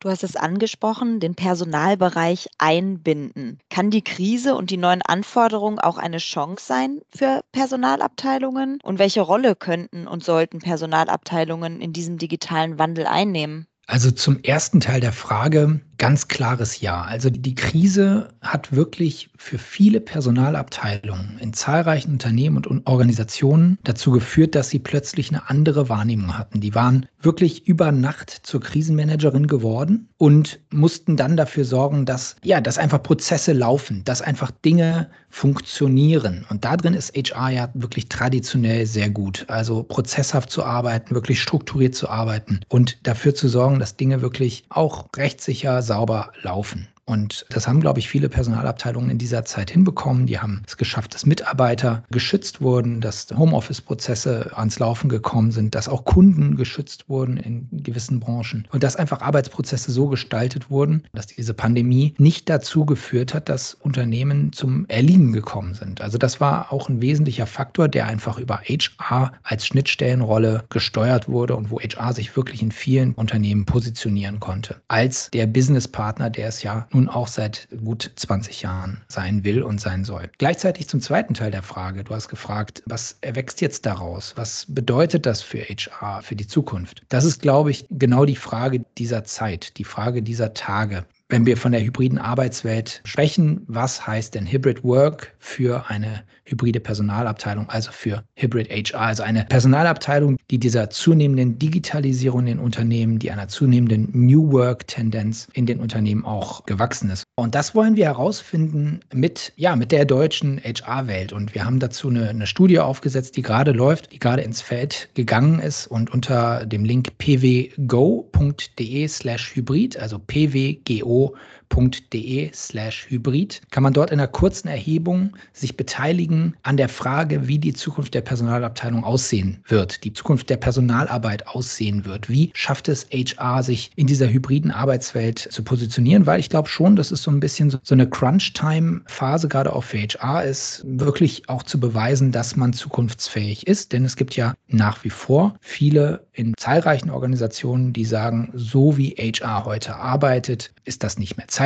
Du 0.00 0.08
hast 0.08 0.24
es 0.24 0.34
angesprochen, 0.34 1.20
den 1.20 1.34
Personalbereich 1.34 2.48
einbinden. 2.56 3.58
Kann 3.68 3.90
die 3.90 4.02
Krise 4.02 4.54
und 4.54 4.70
die 4.70 4.78
neuen 4.78 5.02
Anforderungen 5.02 5.78
auch 5.78 5.98
eine 5.98 6.16
Chance 6.16 6.64
sein 6.66 7.00
für 7.14 7.42
Personalabteilungen? 7.52 8.78
Und 8.82 8.98
welche 8.98 9.20
Rolle 9.20 9.54
könnten 9.54 10.06
und 10.06 10.24
sollten 10.24 10.60
Personalabteilungen 10.60 11.82
in 11.82 11.92
diesem 11.92 12.16
digitalen 12.16 12.78
Wandel 12.78 13.06
einnehmen? 13.06 13.66
Also 13.86 14.10
zum 14.10 14.42
ersten 14.42 14.80
Teil 14.80 15.00
der 15.00 15.12
Frage 15.12 15.80
ganz 16.00 16.28
klares 16.28 16.80
Ja. 16.80 17.02
Also 17.02 17.28
die 17.30 17.54
Krise 17.54 18.30
hat 18.40 18.72
wirklich 18.72 19.28
für 19.36 19.58
viele 19.58 20.00
Personalabteilungen 20.00 21.38
in 21.38 21.52
zahlreichen 21.52 22.12
Unternehmen 22.12 22.64
und 22.64 22.86
Organisationen 22.86 23.78
dazu 23.84 24.10
geführt, 24.10 24.54
dass 24.54 24.70
sie 24.70 24.78
plötzlich 24.78 25.28
eine 25.28 25.48
andere 25.50 25.88
Wahrnehmung 25.88 26.36
hatten. 26.36 26.60
Die 26.60 26.74
waren 26.74 27.06
wirklich 27.20 27.66
über 27.68 27.92
Nacht 27.92 28.30
zur 28.30 28.60
Krisenmanagerin 28.60 29.46
geworden 29.46 30.08
und 30.16 30.58
mussten 30.70 31.16
dann 31.16 31.36
dafür 31.36 31.64
sorgen, 31.64 32.06
dass 32.06 32.36
ja, 32.42 32.60
dass 32.60 32.78
einfach 32.78 33.02
Prozesse 33.02 33.52
laufen, 33.52 34.02
dass 34.04 34.22
einfach 34.22 34.50
Dinge 34.50 35.10
funktionieren. 35.28 36.44
Und 36.50 36.64
da 36.64 36.76
drin 36.76 36.94
ist 36.94 37.14
HR 37.14 37.50
ja 37.50 37.68
wirklich 37.74 38.08
traditionell 38.08 38.86
sehr 38.86 39.10
gut. 39.10 39.44
Also 39.48 39.82
prozesshaft 39.82 40.50
zu 40.50 40.64
arbeiten, 40.64 41.14
wirklich 41.14 41.40
strukturiert 41.40 41.94
zu 41.94 42.08
arbeiten 42.08 42.60
und 42.68 42.98
dafür 43.06 43.34
zu 43.34 43.48
sorgen, 43.48 43.78
dass 43.78 43.96
Dinge 43.96 44.22
wirklich 44.22 44.64
auch 44.70 45.06
rechtssicher, 45.16 45.82
sauber 45.90 46.30
laufen. 46.42 46.86
Und 47.10 47.44
das 47.50 47.66
haben, 47.66 47.80
glaube 47.80 47.98
ich, 47.98 48.08
viele 48.08 48.28
Personalabteilungen 48.28 49.10
in 49.10 49.18
dieser 49.18 49.44
Zeit 49.44 49.72
hinbekommen. 49.72 50.26
Die 50.26 50.38
haben 50.38 50.62
es 50.64 50.76
geschafft, 50.76 51.12
dass 51.12 51.26
Mitarbeiter 51.26 52.04
geschützt 52.12 52.60
wurden, 52.60 53.00
dass 53.00 53.26
Homeoffice-Prozesse 53.36 54.52
ans 54.56 54.78
Laufen 54.78 55.08
gekommen 55.08 55.50
sind, 55.50 55.74
dass 55.74 55.88
auch 55.88 56.04
Kunden 56.04 56.54
geschützt 56.54 57.08
wurden 57.08 57.36
in 57.36 57.66
gewissen 57.72 58.20
Branchen 58.20 58.68
und 58.70 58.84
dass 58.84 58.94
einfach 58.94 59.22
Arbeitsprozesse 59.22 59.90
so 59.90 60.06
gestaltet 60.06 60.70
wurden, 60.70 61.02
dass 61.12 61.26
diese 61.26 61.52
Pandemie 61.52 62.14
nicht 62.18 62.48
dazu 62.48 62.86
geführt 62.86 63.34
hat, 63.34 63.48
dass 63.48 63.74
Unternehmen 63.74 64.52
zum 64.52 64.86
Erliegen 64.86 65.32
gekommen 65.32 65.74
sind. 65.74 66.00
Also 66.00 66.16
das 66.16 66.40
war 66.40 66.72
auch 66.72 66.88
ein 66.88 67.02
wesentlicher 67.02 67.46
Faktor, 67.46 67.88
der 67.88 68.06
einfach 68.06 68.38
über 68.38 68.60
HR 68.60 69.32
als 69.42 69.66
Schnittstellenrolle 69.66 70.62
gesteuert 70.68 71.28
wurde 71.28 71.56
und 71.56 71.72
wo 71.72 71.80
HR 71.80 72.12
sich 72.12 72.36
wirklich 72.36 72.62
in 72.62 72.70
vielen 72.70 73.14
Unternehmen 73.14 73.64
positionieren 73.64 74.38
konnte. 74.38 74.80
Als 74.86 75.28
der 75.32 75.48
Businesspartner, 75.48 76.30
der 76.30 76.46
es 76.46 76.62
ja 76.62 76.86
nun 76.92 76.99
nun 77.00 77.08
auch 77.08 77.28
seit 77.28 77.68
gut 77.82 78.10
20 78.16 78.60
Jahren 78.62 79.00
sein 79.08 79.42
will 79.42 79.62
und 79.62 79.80
sein 79.80 80.04
soll. 80.04 80.30
Gleichzeitig 80.36 80.88
zum 80.88 81.00
zweiten 81.00 81.32
Teil 81.32 81.50
der 81.50 81.62
Frage. 81.62 82.04
Du 82.04 82.14
hast 82.14 82.28
gefragt, 82.28 82.82
was 82.84 83.16
erwächst 83.22 83.62
jetzt 83.62 83.86
daraus? 83.86 84.34
Was 84.36 84.66
bedeutet 84.68 85.24
das 85.24 85.40
für 85.40 85.60
HR, 85.60 86.20
für 86.22 86.36
die 86.36 86.46
Zukunft? 86.46 87.02
Das 87.08 87.24
ist, 87.24 87.40
glaube 87.40 87.70
ich, 87.70 87.86
genau 87.90 88.26
die 88.26 88.36
Frage 88.36 88.84
dieser 88.98 89.24
Zeit, 89.24 89.78
die 89.78 89.84
Frage 89.84 90.22
dieser 90.22 90.52
Tage. 90.52 91.06
Wenn 91.30 91.46
wir 91.46 91.56
von 91.56 91.70
der 91.70 91.80
hybriden 91.80 92.18
Arbeitswelt 92.18 93.02
sprechen, 93.04 93.62
was 93.68 94.04
heißt 94.04 94.34
denn 94.34 94.50
Hybrid 94.50 94.82
Work 94.82 95.32
für 95.38 95.88
eine 95.88 96.24
hybride 96.42 96.80
Personalabteilung, 96.80 97.68
also 97.68 97.92
für 97.92 98.24
Hybrid 98.34 98.68
HR, 98.68 99.00
also 99.00 99.22
eine 99.22 99.44
Personalabteilung, 99.44 100.38
die 100.50 100.58
dieser 100.58 100.90
zunehmenden 100.90 101.56
Digitalisierung 101.56 102.40
in 102.40 102.46
den 102.46 102.58
Unternehmen, 102.58 103.20
die 103.20 103.30
einer 103.30 103.46
zunehmenden 103.46 104.08
New 104.12 104.50
Work-Tendenz 104.50 105.46
in 105.52 105.66
den 105.66 105.78
Unternehmen 105.78 106.24
auch 106.24 106.66
gewachsen 106.66 107.10
ist. 107.10 107.22
Und 107.36 107.54
das 107.54 107.76
wollen 107.76 107.94
wir 107.94 108.06
herausfinden 108.06 108.98
mit, 109.14 109.52
ja, 109.54 109.76
mit 109.76 109.92
der 109.92 110.06
deutschen 110.06 110.60
HR-Welt. 110.60 111.32
Und 111.32 111.54
wir 111.54 111.64
haben 111.64 111.78
dazu 111.78 112.08
eine, 112.08 112.30
eine 112.30 112.48
Studie 112.48 112.80
aufgesetzt, 112.80 113.36
die 113.36 113.42
gerade 113.42 113.70
läuft, 113.70 114.10
die 114.10 114.18
gerade 114.18 114.42
ins 114.42 114.60
Feld 114.60 115.08
gegangen 115.14 115.60
ist 115.60 115.86
und 115.86 116.12
unter 116.12 116.66
dem 116.66 116.84
Link 116.84 117.16
pwgo.de 117.18 119.06
slash 119.06 119.54
hybrid, 119.54 119.96
also 119.96 120.18
pwgo 120.18 121.19
or 121.20 121.32
www.de 121.70 122.50
slash 122.52 123.06
hybrid 123.08 123.60
kann 123.70 123.82
man 123.82 123.92
dort 123.92 124.10
in 124.10 124.18
einer 124.18 124.28
kurzen 124.28 124.68
Erhebung 124.68 125.36
sich 125.52 125.76
beteiligen 125.76 126.54
an 126.62 126.76
der 126.76 126.88
Frage, 126.88 127.48
wie 127.48 127.58
die 127.58 127.72
Zukunft 127.72 128.14
der 128.14 128.20
Personalabteilung 128.20 129.04
aussehen 129.04 129.62
wird, 129.66 130.04
die 130.04 130.12
Zukunft 130.12 130.50
der 130.50 130.56
Personalarbeit 130.56 131.46
aussehen 131.48 132.04
wird. 132.04 132.28
Wie 132.28 132.50
schafft 132.54 132.88
es 132.88 133.06
HR, 133.10 133.62
sich 133.62 133.90
in 133.96 134.06
dieser 134.06 134.28
hybriden 134.28 134.70
Arbeitswelt 134.70 135.38
zu 135.38 135.62
positionieren? 135.62 136.26
Weil 136.26 136.40
ich 136.40 136.50
glaube 136.50 136.68
schon, 136.68 136.96
dass 136.96 137.10
es 137.10 137.22
so 137.22 137.30
ein 137.30 137.40
bisschen 137.40 137.70
so 137.70 137.94
eine 137.94 138.08
Crunch-Time-Phase 138.08 139.48
gerade 139.48 139.72
auch 139.72 139.84
für 139.84 139.98
HR 139.98 140.44
ist, 140.44 140.82
wirklich 140.84 141.48
auch 141.48 141.62
zu 141.62 141.78
beweisen, 141.78 142.32
dass 142.32 142.56
man 142.56 142.72
zukunftsfähig 142.72 143.66
ist. 143.66 143.92
Denn 143.92 144.04
es 144.04 144.16
gibt 144.16 144.36
ja 144.36 144.54
nach 144.68 145.04
wie 145.04 145.10
vor 145.10 145.54
viele 145.60 146.26
in 146.32 146.54
zahlreichen 146.56 147.10
Organisationen, 147.10 147.92
die 147.92 148.04
sagen, 148.04 148.50
so 148.54 148.96
wie 148.96 149.10
HR 149.10 149.64
heute 149.64 149.96
arbeitet, 149.96 150.72
ist 150.84 151.02
das 151.04 151.18
nicht 151.18 151.36
mehr 151.36 151.48
zeitgemäß, 151.48 151.59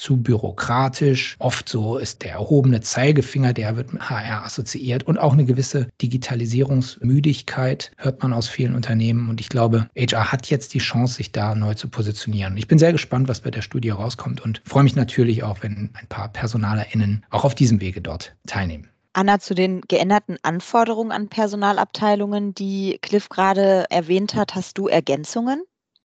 zu 0.00 0.16
bürokratisch. 0.16 1.36
Oft 1.38 1.68
so 1.68 1.96
ist 1.98 2.22
der 2.22 2.32
erhobene 2.32 2.80
Zeigefinger, 2.80 3.52
der 3.52 3.76
wird 3.76 3.92
mit 3.92 4.08
HR 4.10 4.44
assoziiert 4.44 5.04
und 5.04 5.18
auch 5.18 5.32
eine 5.32 5.44
gewisse 5.44 5.88
Digitalisierungsmüdigkeit 6.00 7.92
hört 7.96 8.22
man 8.22 8.32
aus 8.32 8.48
vielen 8.48 8.74
Unternehmen. 8.74 9.28
Und 9.28 9.40
ich 9.40 9.48
glaube, 9.48 9.88
HR 9.96 10.32
hat 10.32 10.50
jetzt 10.50 10.74
die 10.74 10.78
Chance, 10.78 11.14
sich 11.14 11.30
da 11.32 11.54
neu 11.54 11.74
zu 11.74 11.88
positionieren. 11.88 12.56
Ich 12.56 12.66
bin 12.66 12.78
sehr 12.78 12.92
gespannt, 12.92 13.28
was 13.28 13.40
bei 13.40 13.50
der 13.50 13.62
Studie 13.62 13.90
rauskommt 13.90 14.40
und 14.40 14.60
freue 14.64 14.82
mich 14.82 14.96
natürlich 14.96 15.42
auch, 15.42 15.58
wenn 15.62 15.90
ein 15.94 16.06
paar 16.08 16.28
PersonalerInnen 16.28 17.24
auch 17.30 17.44
auf 17.44 17.54
diesem 17.54 17.80
Wege 17.80 18.00
dort 18.00 18.34
teilnehmen. 18.46 18.88
Anna, 19.14 19.38
zu 19.38 19.54
den 19.54 19.82
geänderten 19.82 20.38
Anforderungen 20.42 21.12
an 21.12 21.28
Personalabteilungen, 21.28 22.54
die 22.54 22.98
Cliff 23.02 23.28
gerade 23.28 23.84
erwähnt 23.90 24.34
hat, 24.34 24.54
hast 24.54 24.78
du 24.78 24.88
Ergänzungen? 24.88 25.62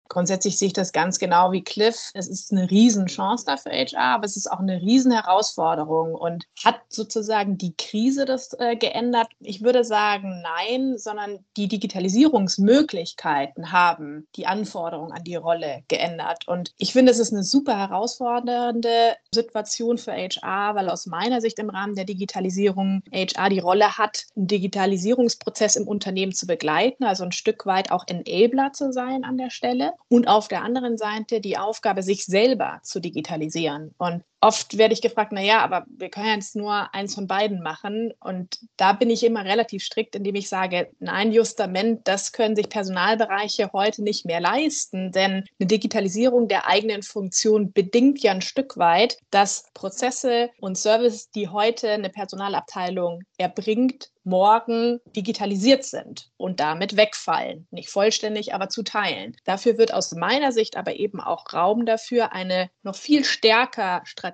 Grundsätzlich 0.10 0.58
sehe 0.58 0.68
ich 0.68 0.74
das 0.74 0.92
ganz 0.92 1.20
genau 1.20 1.52
wie 1.52 1.64
Cliff. 1.64 2.12
Es 2.14 2.28
ist 2.28 2.52
eine 2.52 2.70
Riesenchance 2.70 3.46
da 3.46 3.58
für 3.58 3.72
HR, 3.72 4.16
aber 4.16 4.26
es 4.26 4.38
ist 4.38 4.52
auch 4.52 4.60
eine 4.60 4.82
Riesenherausforderung 4.82 6.16
und 6.16 6.46
hat 6.64 6.82
sozusagen 6.90 7.58
die 7.58 7.76
Krise 7.76 8.26
das 8.26 8.54
äh, 8.60 8.76
geändert? 8.76 9.28
Ich 9.40 9.64
würde 9.64 9.84
sagen, 9.84 10.44
nein, 10.44 10.98
sondern 10.98 11.40
die 11.56 11.68
Digitalisierungsmöglichkeiten 11.68 13.72
haben 13.72 14.28
die 14.36 14.48
Anforderungen 14.48 15.12
an 15.12 15.24
die 15.24 15.36
Rolle 15.36 15.84
geändert. 15.88 16.48
Und 16.48 16.74
ich 16.78 16.94
finde, 16.94 17.12
es 17.12 17.20
ist 17.20 17.34
eine 17.34 17.44
super 17.44 17.78
herausfordernde 17.78 19.16
Situation 19.34 19.98
für 19.98 20.14
HR, 20.14 20.76
weil 20.76 20.90
aus 20.90 21.06
meiner 21.06 21.42
Sicht 21.42 21.60
im 21.60 21.70
Rahmen 21.70 21.96
der 21.96 22.06
Digitalisierung 22.06 23.04
HR 23.12 23.50
die 23.50 23.60
Rolle 23.60 23.98
hat, 23.98 24.26
einen 24.36 24.48
Digitalisierungsprozess 24.48 25.76
im 25.76 25.88
Unternehmen 25.88 26.34
zu 26.34 26.48
begleiten, 26.48 27.04
also 27.04 27.24
ein 27.24 27.32
Stück 27.32 27.66
weit 27.66 27.92
auch 27.92 28.06
Enabler 28.08 28.74
zu 28.74 28.92
sein 28.92 29.24
an 29.24 29.38
der 29.38 29.50
Stelle 29.50 29.94
und 30.10 30.28
auf 30.28 30.48
der 30.48 30.64
anderen 30.64 30.98
Seite 30.98 31.42
die 31.42 31.58
Aufgabe, 31.58 32.02
sich 32.04 32.26
selber 32.26 32.80
zu 32.84 33.00
digitalisieren. 33.00 33.94
Und 33.98 34.24
oft 34.42 34.78
werde 34.78 34.94
ich 34.94 35.02
gefragt, 35.02 35.32
na 35.34 35.42
ja, 35.42 35.60
aber 35.60 35.86
wir 35.88 36.10
können 36.10 36.36
jetzt 36.36 36.56
nur 36.56 36.94
eins 36.94 37.16
von 37.16 37.28
beiden 37.28 37.62
machen. 37.62 38.14
Und 38.20 38.60
da 38.78 38.94
bin 38.94 39.10
ich 39.10 39.24
immer 39.24 39.46
relativ 39.46 39.84
strikt, 39.84 40.16
indem 40.16 40.36
ich 40.36 40.50
sage, 40.50 40.90
nein, 41.00 41.32
Justament, 41.32 42.08
das 42.08 42.32
können 42.32 42.56
sich 42.56 42.70
Personalbereiche 42.70 43.72
heute 43.74 44.04
nicht 44.04 44.26
mehr 44.26 44.40
leisten, 44.40 45.12
denn 45.12 45.46
eine 45.60 45.68
Digitalisierung 45.68 46.48
der 46.48 46.68
eigenen 46.68 47.04
Funktion 47.04 47.72
bedingt 47.72 48.22
ja 48.22 48.32
ein 48.32 48.42
Stück 48.42 48.78
weit, 48.78 49.18
dass 49.32 49.66
Prozesse 49.74 50.50
und 50.60 50.78
Services, 50.78 51.30
die 51.32 51.50
heute 51.50 51.92
eine 51.92 52.10
Personalabteilung 52.10 53.22
erbringt, 53.38 54.10
morgen 54.28 55.00
digitalisiert 55.16 55.86
sind 55.86 56.30
und 56.36 56.60
damit 56.60 56.98
wegfallen. 56.98 57.66
Nicht 57.72 57.90
vollständig, 57.90 58.54
aber 58.54 58.68
zu 58.68 58.84
teilen. 58.84 59.36
Dafür 59.46 59.78
wird 59.78 59.94
aus 59.94 60.12
meiner 60.12 60.52
Sicht 60.52 60.76
aber 60.76 60.98
eben 60.98 61.22
auch 61.22 61.54
Raum 61.54 61.86
dafür, 61.86 62.34
eine 62.34 62.70
noch 62.84 62.96
viel 62.96 63.24
stärker 63.24 64.02
strategische 64.04 64.28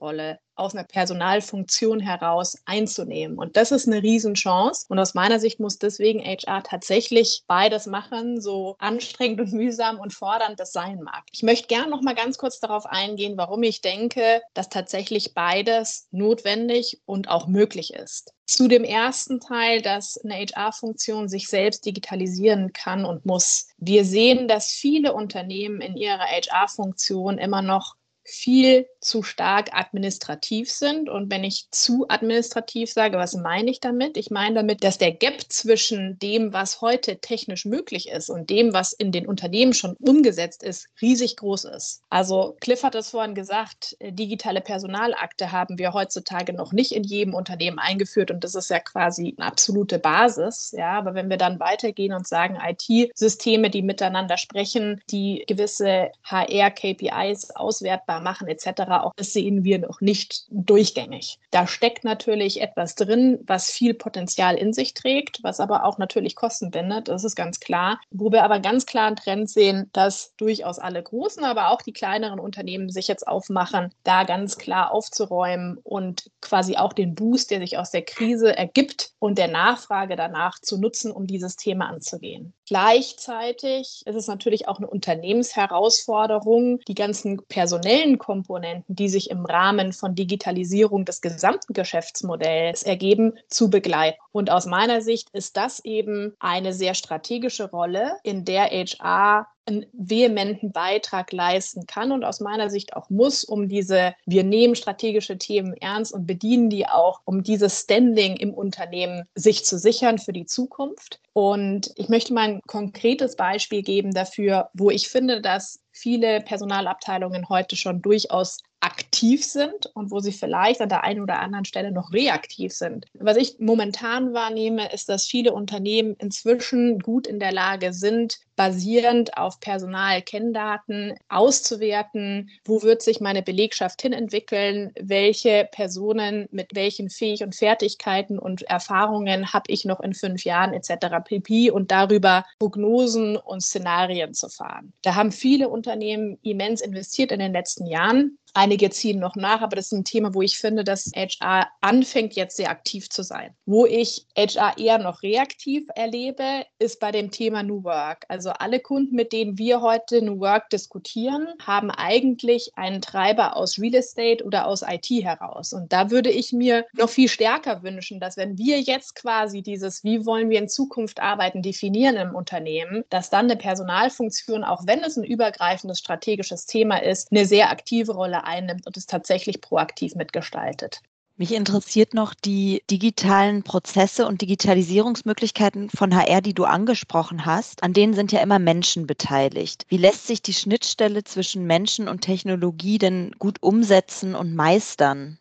Rolle 0.00 0.38
aus 0.60 0.74
einer 0.74 0.84
Personalfunktion 0.84 2.00
heraus 2.00 2.56
einzunehmen. 2.66 3.38
Und 3.38 3.56
das 3.56 3.72
ist 3.72 3.86
eine 3.88 4.02
Riesenchance. 4.02 4.86
Und 4.88 4.98
aus 4.98 5.14
meiner 5.14 5.40
Sicht 5.40 5.58
muss 5.58 5.78
deswegen 5.78 6.22
HR 6.22 6.62
tatsächlich 6.62 7.42
beides 7.46 7.86
machen, 7.86 8.40
so 8.40 8.76
anstrengend 8.78 9.40
und 9.40 9.52
mühsam 9.52 9.98
und 9.98 10.12
fordernd 10.12 10.60
das 10.60 10.72
sein 10.72 11.00
mag. 11.02 11.24
Ich 11.32 11.42
möchte 11.42 11.68
gerne 11.68 11.90
noch 11.90 12.02
mal 12.02 12.14
ganz 12.14 12.36
kurz 12.36 12.60
darauf 12.60 12.86
eingehen, 12.86 13.38
warum 13.38 13.62
ich 13.62 13.80
denke, 13.80 14.42
dass 14.54 14.68
tatsächlich 14.68 15.34
beides 15.34 16.08
notwendig 16.10 17.00
und 17.06 17.28
auch 17.28 17.46
möglich 17.46 17.94
ist. 17.94 18.34
Zu 18.46 18.66
dem 18.66 18.82
ersten 18.84 19.40
Teil, 19.40 19.80
dass 19.80 20.18
eine 20.18 20.34
HR-Funktion 20.34 21.28
sich 21.28 21.46
selbst 21.46 21.86
digitalisieren 21.86 22.72
kann 22.72 23.04
und 23.04 23.24
muss. 23.24 23.68
Wir 23.78 24.04
sehen, 24.04 24.48
dass 24.48 24.72
viele 24.72 25.14
Unternehmen 25.14 25.80
in 25.80 25.96
ihrer 25.96 26.18
HR-Funktion 26.18 27.38
immer 27.38 27.62
noch 27.62 27.94
viel 28.30 28.86
zu 29.00 29.22
stark 29.22 29.70
administrativ 29.72 30.70
sind. 30.70 31.08
Und 31.08 31.30
wenn 31.30 31.44
ich 31.44 31.68
zu 31.70 32.06
administrativ 32.08 32.92
sage, 32.92 33.16
was 33.16 33.34
meine 33.34 33.70
ich 33.70 33.80
damit? 33.80 34.16
Ich 34.16 34.30
meine 34.30 34.56
damit, 34.56 34.84
dass 34.84 34.98
der 34.98 35.12
Gap 35.12 35.40
zwischen 35.48 36.18
dem, 36.18 36.52
was 36.52 36.80
heute 36.80 37.18
technisch 37.18 37.64
möglich 37.64 38.08
ist 38.08 38.30
und 38.30 38.50
dem, 38.50 38.72
was 38.72 38.92
in 38.92 39.12
den 39.12 39.26
Unternehmen 39.26 39.72
schon 39.72 39.96
umgesetzt 39.96 40.62
ist, 40.62 40.88
riesig 41.00 41.36
groß 41.36 41.64
ist. 41.64 42.02
Also 42.10 42.56
Cliff 42.60 42.82
hat 42.82 42.94
es 42.94 43.10
vorhin 43.10 43.34
gesagt, 43.34 43.96
äh, 43.98 44.12
digitale 44.12 44.60
Personalakte 44.60 45.52
haben 45.52 45.78
wir 45.78 45.92
heutzutage 45.92 46.52
noch 46.52 46.72
nicht 46.72 46.92
in 46.92 47.04
jedem 47.04 47.34
Unternehmen 47.34 47.78
eingeführt 47.78 48.30
und 48.30 48.44
das 48.44 48.54
ist 48.54 48.70
ja 48.70 48.80
quasi 48.80 49.34
eine 49.36 49.46
absolute 49.46 49.98
Basis. 49.98 50.72
Ja, 50.76 50.92
aber 50.92 51.14
wenn 51.14 51.30
wir 51.30 51.36
dann 51.36 51.60
weitergehen 51.60 52.12
und 52.12 52.28
sagen, 52.28 52.58
IT-Systeme, 52.62 53.70
die 53.70 53.82
miteinander 53.82 54.36
sprechen, 54.36 55.00
die 55.10 55.44
gewisse 55.46 56.10
HR-KPIs 56.24 57.50
auswertbar 57.56 58.19
machen 58.20 58.48
etc. 58.48 58.82
Auch 58.90 59.12
das 59.16 59.32
sehen 59.32 59.64
wir 59.64 59.78
noch 59.78 60.00
nicht 60.00 60.44
durchgängig. 60.50 61.38
Da 61.50 61.66
steckt 61.66 62.04
natürlich 62.04 62.60
etwas 62.60 62.94
drin, 62.94 63.38
was 63.46 63.70
viel 63.70 63.94
Potenzial 63.94 64.56
in 64.56 64.72
sich 64.72 64.94
trägt, 64.94 65.42
was 65.42 65.60
aber 65.60 65.84
auch 65.84 65.98
natürlich 65.98 66.36
Kosten 66.36 66.70
bindet. 66.70 67.08
Das 67.08 67.24
ist 67.24 67.36
ganz 67.36 67.60
klar. 67.60 68.00
Wo 68.10 68.30
wir 68.32 68.44
aber 68.44 68.60
ganz 68.60 68.86
klar 68.86 69.06
einen 69.06 69.16
Trend 69.16 69.50
sehen, 69.50 69.90
dass 69.92 70.34
durchaus 70.36 70.78
alle 70.78 71.02
großen, 71.02 71.44
aber 71.44 71.70
auch 71.70 71.82
die 71.82 71.92
kleineren 71.92 72.40
Unternehmen 72.40 72.90
sich 72.90 73.08
jetzt 73.08 73.26
aufmachen, 73.26 73.92
da 74.04 74.24
ganz 74.24 74.58
klar 74.58 74.92
aufzuräumen 74.92 75.78
und 75.82 76.30
quasi 76.40 76.76
auch 76.76 76.92
den 76.92 77.14
Boost, 77.14 77.50
der 77.50 77.60
sich 77.60 77.78
aus 77.78 77.90
der 77.90 78.02
Krise 78.02 78.56
ergibt 78.56 79.12
und 79.18 79.38
der 79.38 79.48
Nachfrage 79.48 80.16
danach 80.16 80.58
zu 80.58 80.78
nutzen, 80.78 81.12
um 81.12 81.26
dieses 81.26 81.56
Thema 81.56 81.88
anzugehen. 81.88 82.52
Gleichzeitig 82.70 84.04
ist 84.06 84.14
es 84.14 84.28
natürlich 84.28 84.68
auch 84.68 84.78
eine 84.78 84.86
Unternehmensherausforderung, 84.86 86.78
die 86.86 86.94
ganzen 86.94 87.42
personellen 87.48 88.16
Komponenten, 88.16 88.94
die 88.94 89.08
sich 89.08 89.28
im 89.28 89.44
Rahmen 89.44 89.92
von 89.92 90.14
Digitalisierung 90.14 91.04
des 91.04 91.20
gesamten 91.20 91.72
Geschäftsmodells 91.72 92.84
ergeben, 92.84 93.32
zu 93.48 93.70
begleiten. 93.70 94.20
Und 94.30 94.52
aus 94.52 94.66
meiner 94.66 95.00
Sicht 95.02 95.30
ist 95.30 95.56
das 95.56 95.84
eben 95.84 96.36
eine 96.38 96.72
sehr 96.72 96.94
strategische 96.94 97.68
Rolle, 97.68 98.18
in 98.22 98.44
der 98.44 98.66
HR 98.66 99.48
einen 99.70 99.86
vehementen 99.92 100.72
Beitrag 100.72 101.32
leisten 101.32 101.86
kann 101.86 102.12
und 102.12 102.24
aus 102.24 102.40
meiner 102.40 102.70
Sicht 102.70 102.94
auch 102.94 103.08
muss, 103.10 103.44
um 103.44 103.68
diese, 103.68 104.14
wir 104.26 104.44
nehmen 104.44 104.74
strategische 104.74 105.38
Themen 105.38 105.74
ernst 105.74 106.12
und 106.12 106.26
bedienen 106.26 106.70
die 106.70 106.86
auch, 106.86 107.20
um 107.24 107.42
dieses 107.42 107.80
Standing 107.80 108.36
im 108.36 108.52
Unternehmen 108.52 109.24
sich 109.34 109.64
zu 109.64 109.78
sichern 109.78 110.18
für 110.18 110.32
die 110.32 110.46
Zukunft. 110.46 111.20
Und 111.32 111.92
ich 111.96 112.08
möchte 112.08 112.34
mal 112.34 112.48
ein 112.48 112.60
konkretes 112.66 113.36
Beispiel 113.36 113.82
geben 113.82 114.12
dafür, 114.12 114.70
wo 114.74 114.90
ich 114.90 115.08
finde, 115.08 115.40
dass 115.40 115.80
viele 115.92 116.40
Personalabteilungen 116.40 117.48
heute 117.48 117.76
schon 117.76 118.02
durchaus 118.02 118.58
aktiv 118.80 119.44
sind 119.44 119.86
und 119.94 120.10
wo 120.10 120.20
sie 120.20 120.32
vielleicht 120.32 120.80
an 120.80 120.88
der 120.88 121.04
einen 121.04 121.20
oder 121.20 121.38
anderen 121.38 121.64
Stelle 121.64 121.92
noch 121.92 122.12
reaktiv 122.12 122.72
sind. 122.72 123.06
Was 123.14 123.36
ich 123.36 123.56
momentan 123.58 124.32
wahrnehme, 124.32 124.92
ist, 124.92 125.08
dass 125.08 125.26
viele 125.26 125.52
Unternehmen 125.52 126.14
inzwischen 126.18 126.98
gut 126.98 127.26
in 127.26 127.40
der 127.40 127.52
Lage 127.52 127.92
sind, 127.92 128.38
basierend 128.56 129.38
auf 129.38 129.58
Personalkenndaten 129.60 131.14
auszuwerten, 131.30 132.50
wo 132.64 132.82
wird 132.82 133.00
sich 133.00 133.20
meine 133.20 133.42
Belegschaft 133.42 134.02
hin 134.02 134.12
entwickeln, 134.12 134.92
welche 135.00 135.66
Personen 135.72 136.46
mit 136.50 136.74
welchen 136.74 137.08
Fähig 137.08 137.42
und 137.42 137.54
Fertigkeiten 137.54 138.38
und 138.38 138.62
Erfahrungen 138.62 139.54
habe 139.54 139.72
ich 139.72 139.86
noch 139.86 140.00
in 140.00 140.12
fünf 140.12 140.44
Jahren 140.44 140.74
etc. 140.74 141.06
pp. 141.24 141.70
und 141.70 141.90
darüber 141.90 142.44
Prognosen 142.58 143.38
und 143.38 143.62
Szenarien 143.62 144.34
zu 144.34 144.50
fahren. 144.50 144.92
Da 145.00 145.14
haben 145.14 145.32
viele 145.32 145.70
Unternehmen 145.70 146.38
immens 146.42 146.82
investiert 146.82 147.32
in 147.32 147.38
den 147.38 147.52
letzten 147.52 147.86
Jahren. 147.86 148.36
Einige 148.54 148.90
ziehen 148.90 149.18
noch 149.18 149.36
nach, 149.36 149.62
aber 149.62 149.76
das 149.76 149.86
ist 149.86 149.92
ein 149.92 150.04
Thema, 150.04 150.34
wo 150.34 150.42
ich 150.42 150.58
finde, 150.58 150.84
dass 150.84 151.10
HR 151.14 151.68
anfängt 151.80 152.34
jetzt 152.34 152.56
sehr 152.56 152.70
aktiv 152.70 153.08
zu 153.08 153.22
sein. 153.22 153.54
Wo 153.64 153.86
ich 153.86 154.26
HR 154.36 154.76
eher 154.78 154.98
noch 154.98 155.22
reaktiv 155.22 155.86
erlebe, 155.94 156.64
ist 156.78 157.00
bei 157.00 157.12
dem 157.12 157.30
Thema 157.30 157.62
New 157.62 157.84
Work. 157.84 158.24
Also 158.28 158.50
alle 158.50 158.80
Kunden, 158.80 159.14
mit 159.14 159.32
denen 159.32 159.58
wir 159.58 159.80
heute 159.82 160.22
New 160.22 160.40
Work 160.40 160.70
diskutieren, 160.70 161.48
haben 161.64 161.90
eigentlich 161.90 162.72
einen 162.74 163.00
Treiber 163.00 163.56
aus 163.56 163.78
Real 163.78 163.94
Estate 163.94 164.44
oder 164.44 164.66
aus 164.66 164.82
IT 164.82 165.08
heraus. 165.08 165.72
Und 165.72 165.92
da 165.92 166.10
würde 166.10 166.30
ich 166.30 166.52
mir 166.52 166.86
noch 166.92 167.08
viel 167.08 167.28
stärker 167.28 167.82
wünschen, 167.82 168.20
dass 168.20 168.36
wenn 168.36 168.58
wir 168.58 168.80
jetzt 168.80 169.14
quasi 169.14 169.62
dieses, 169.62 170.02
wie 170.02 170.26
wollen 170.26 170.50
wir 170.50 170.58
in 170.58 170.68
Zukunft 170.68 171.20
arbeiten, 171.20 171.62
definieren 171.62 172.16
im 172.16 172.34
Unternehmen, 172.34 173.04
dass 173.10 173.30
dann 173.30 173.46
eine 173.46 173.56
Personalfunktion, 173.56 174.64
auch 174.64 174.86
wenn 174.86 175.02
es 175.04 175.16
ein 175.16 175.24
übergreifendes 175.24 175.98
strategisches 175.98 176.66
Thema 176.66 177.02
ist, 177.02 177.30
eine 177.30 177.46
sehr 177.46 177.70
aktive 177.70 178.12
Rolle 178.12 178.39
einnimmt 178.44 178.86
und 178.86 178.96
es 178.96 179.06
tatsächlich 179.06 179.60
proaktiv 179.60 180.14
mitgestaltet. 180.14 181.00
Mich 181.40 181.54
interessiert 181.54 182.12
noch 182.12 182.34
die 182.34 182.82
digitalen 182.90 183.62
Prozesse 183.62 184.26
und 184.26 184.42
Digitalisierungsmöglichkeiten 184.42 185.88
von 185.88 186.14
HR, 186.14 186.42
die 186.42 186.52
du 186.52 186.64
angesprochen 186.64 187.46
hast. 187.46 187.82
An 187.82 187.94
denen 187.94 188.12
sind 188.12 188.30
ja 188.30 188.42
immer 188.42 188.58
Menschen 188.58 189.06
beteiligt. 189.06 189.86
Wie 189.88 189.96
lässt 189.96 190.26
sich 190.26 190.42
die 190.42 190.52
Schnittstelle 190.52 191.24
zwischen 191.24 191.64
Menschen 191.64 192.08
und 192.08 192.20
Technologie 192.20 192.98
denn 192.98 193.34
gut 193.38 193.56
umsetzen 193.62 194.34
und 194.34 194.54
meistern? 194.54 195.39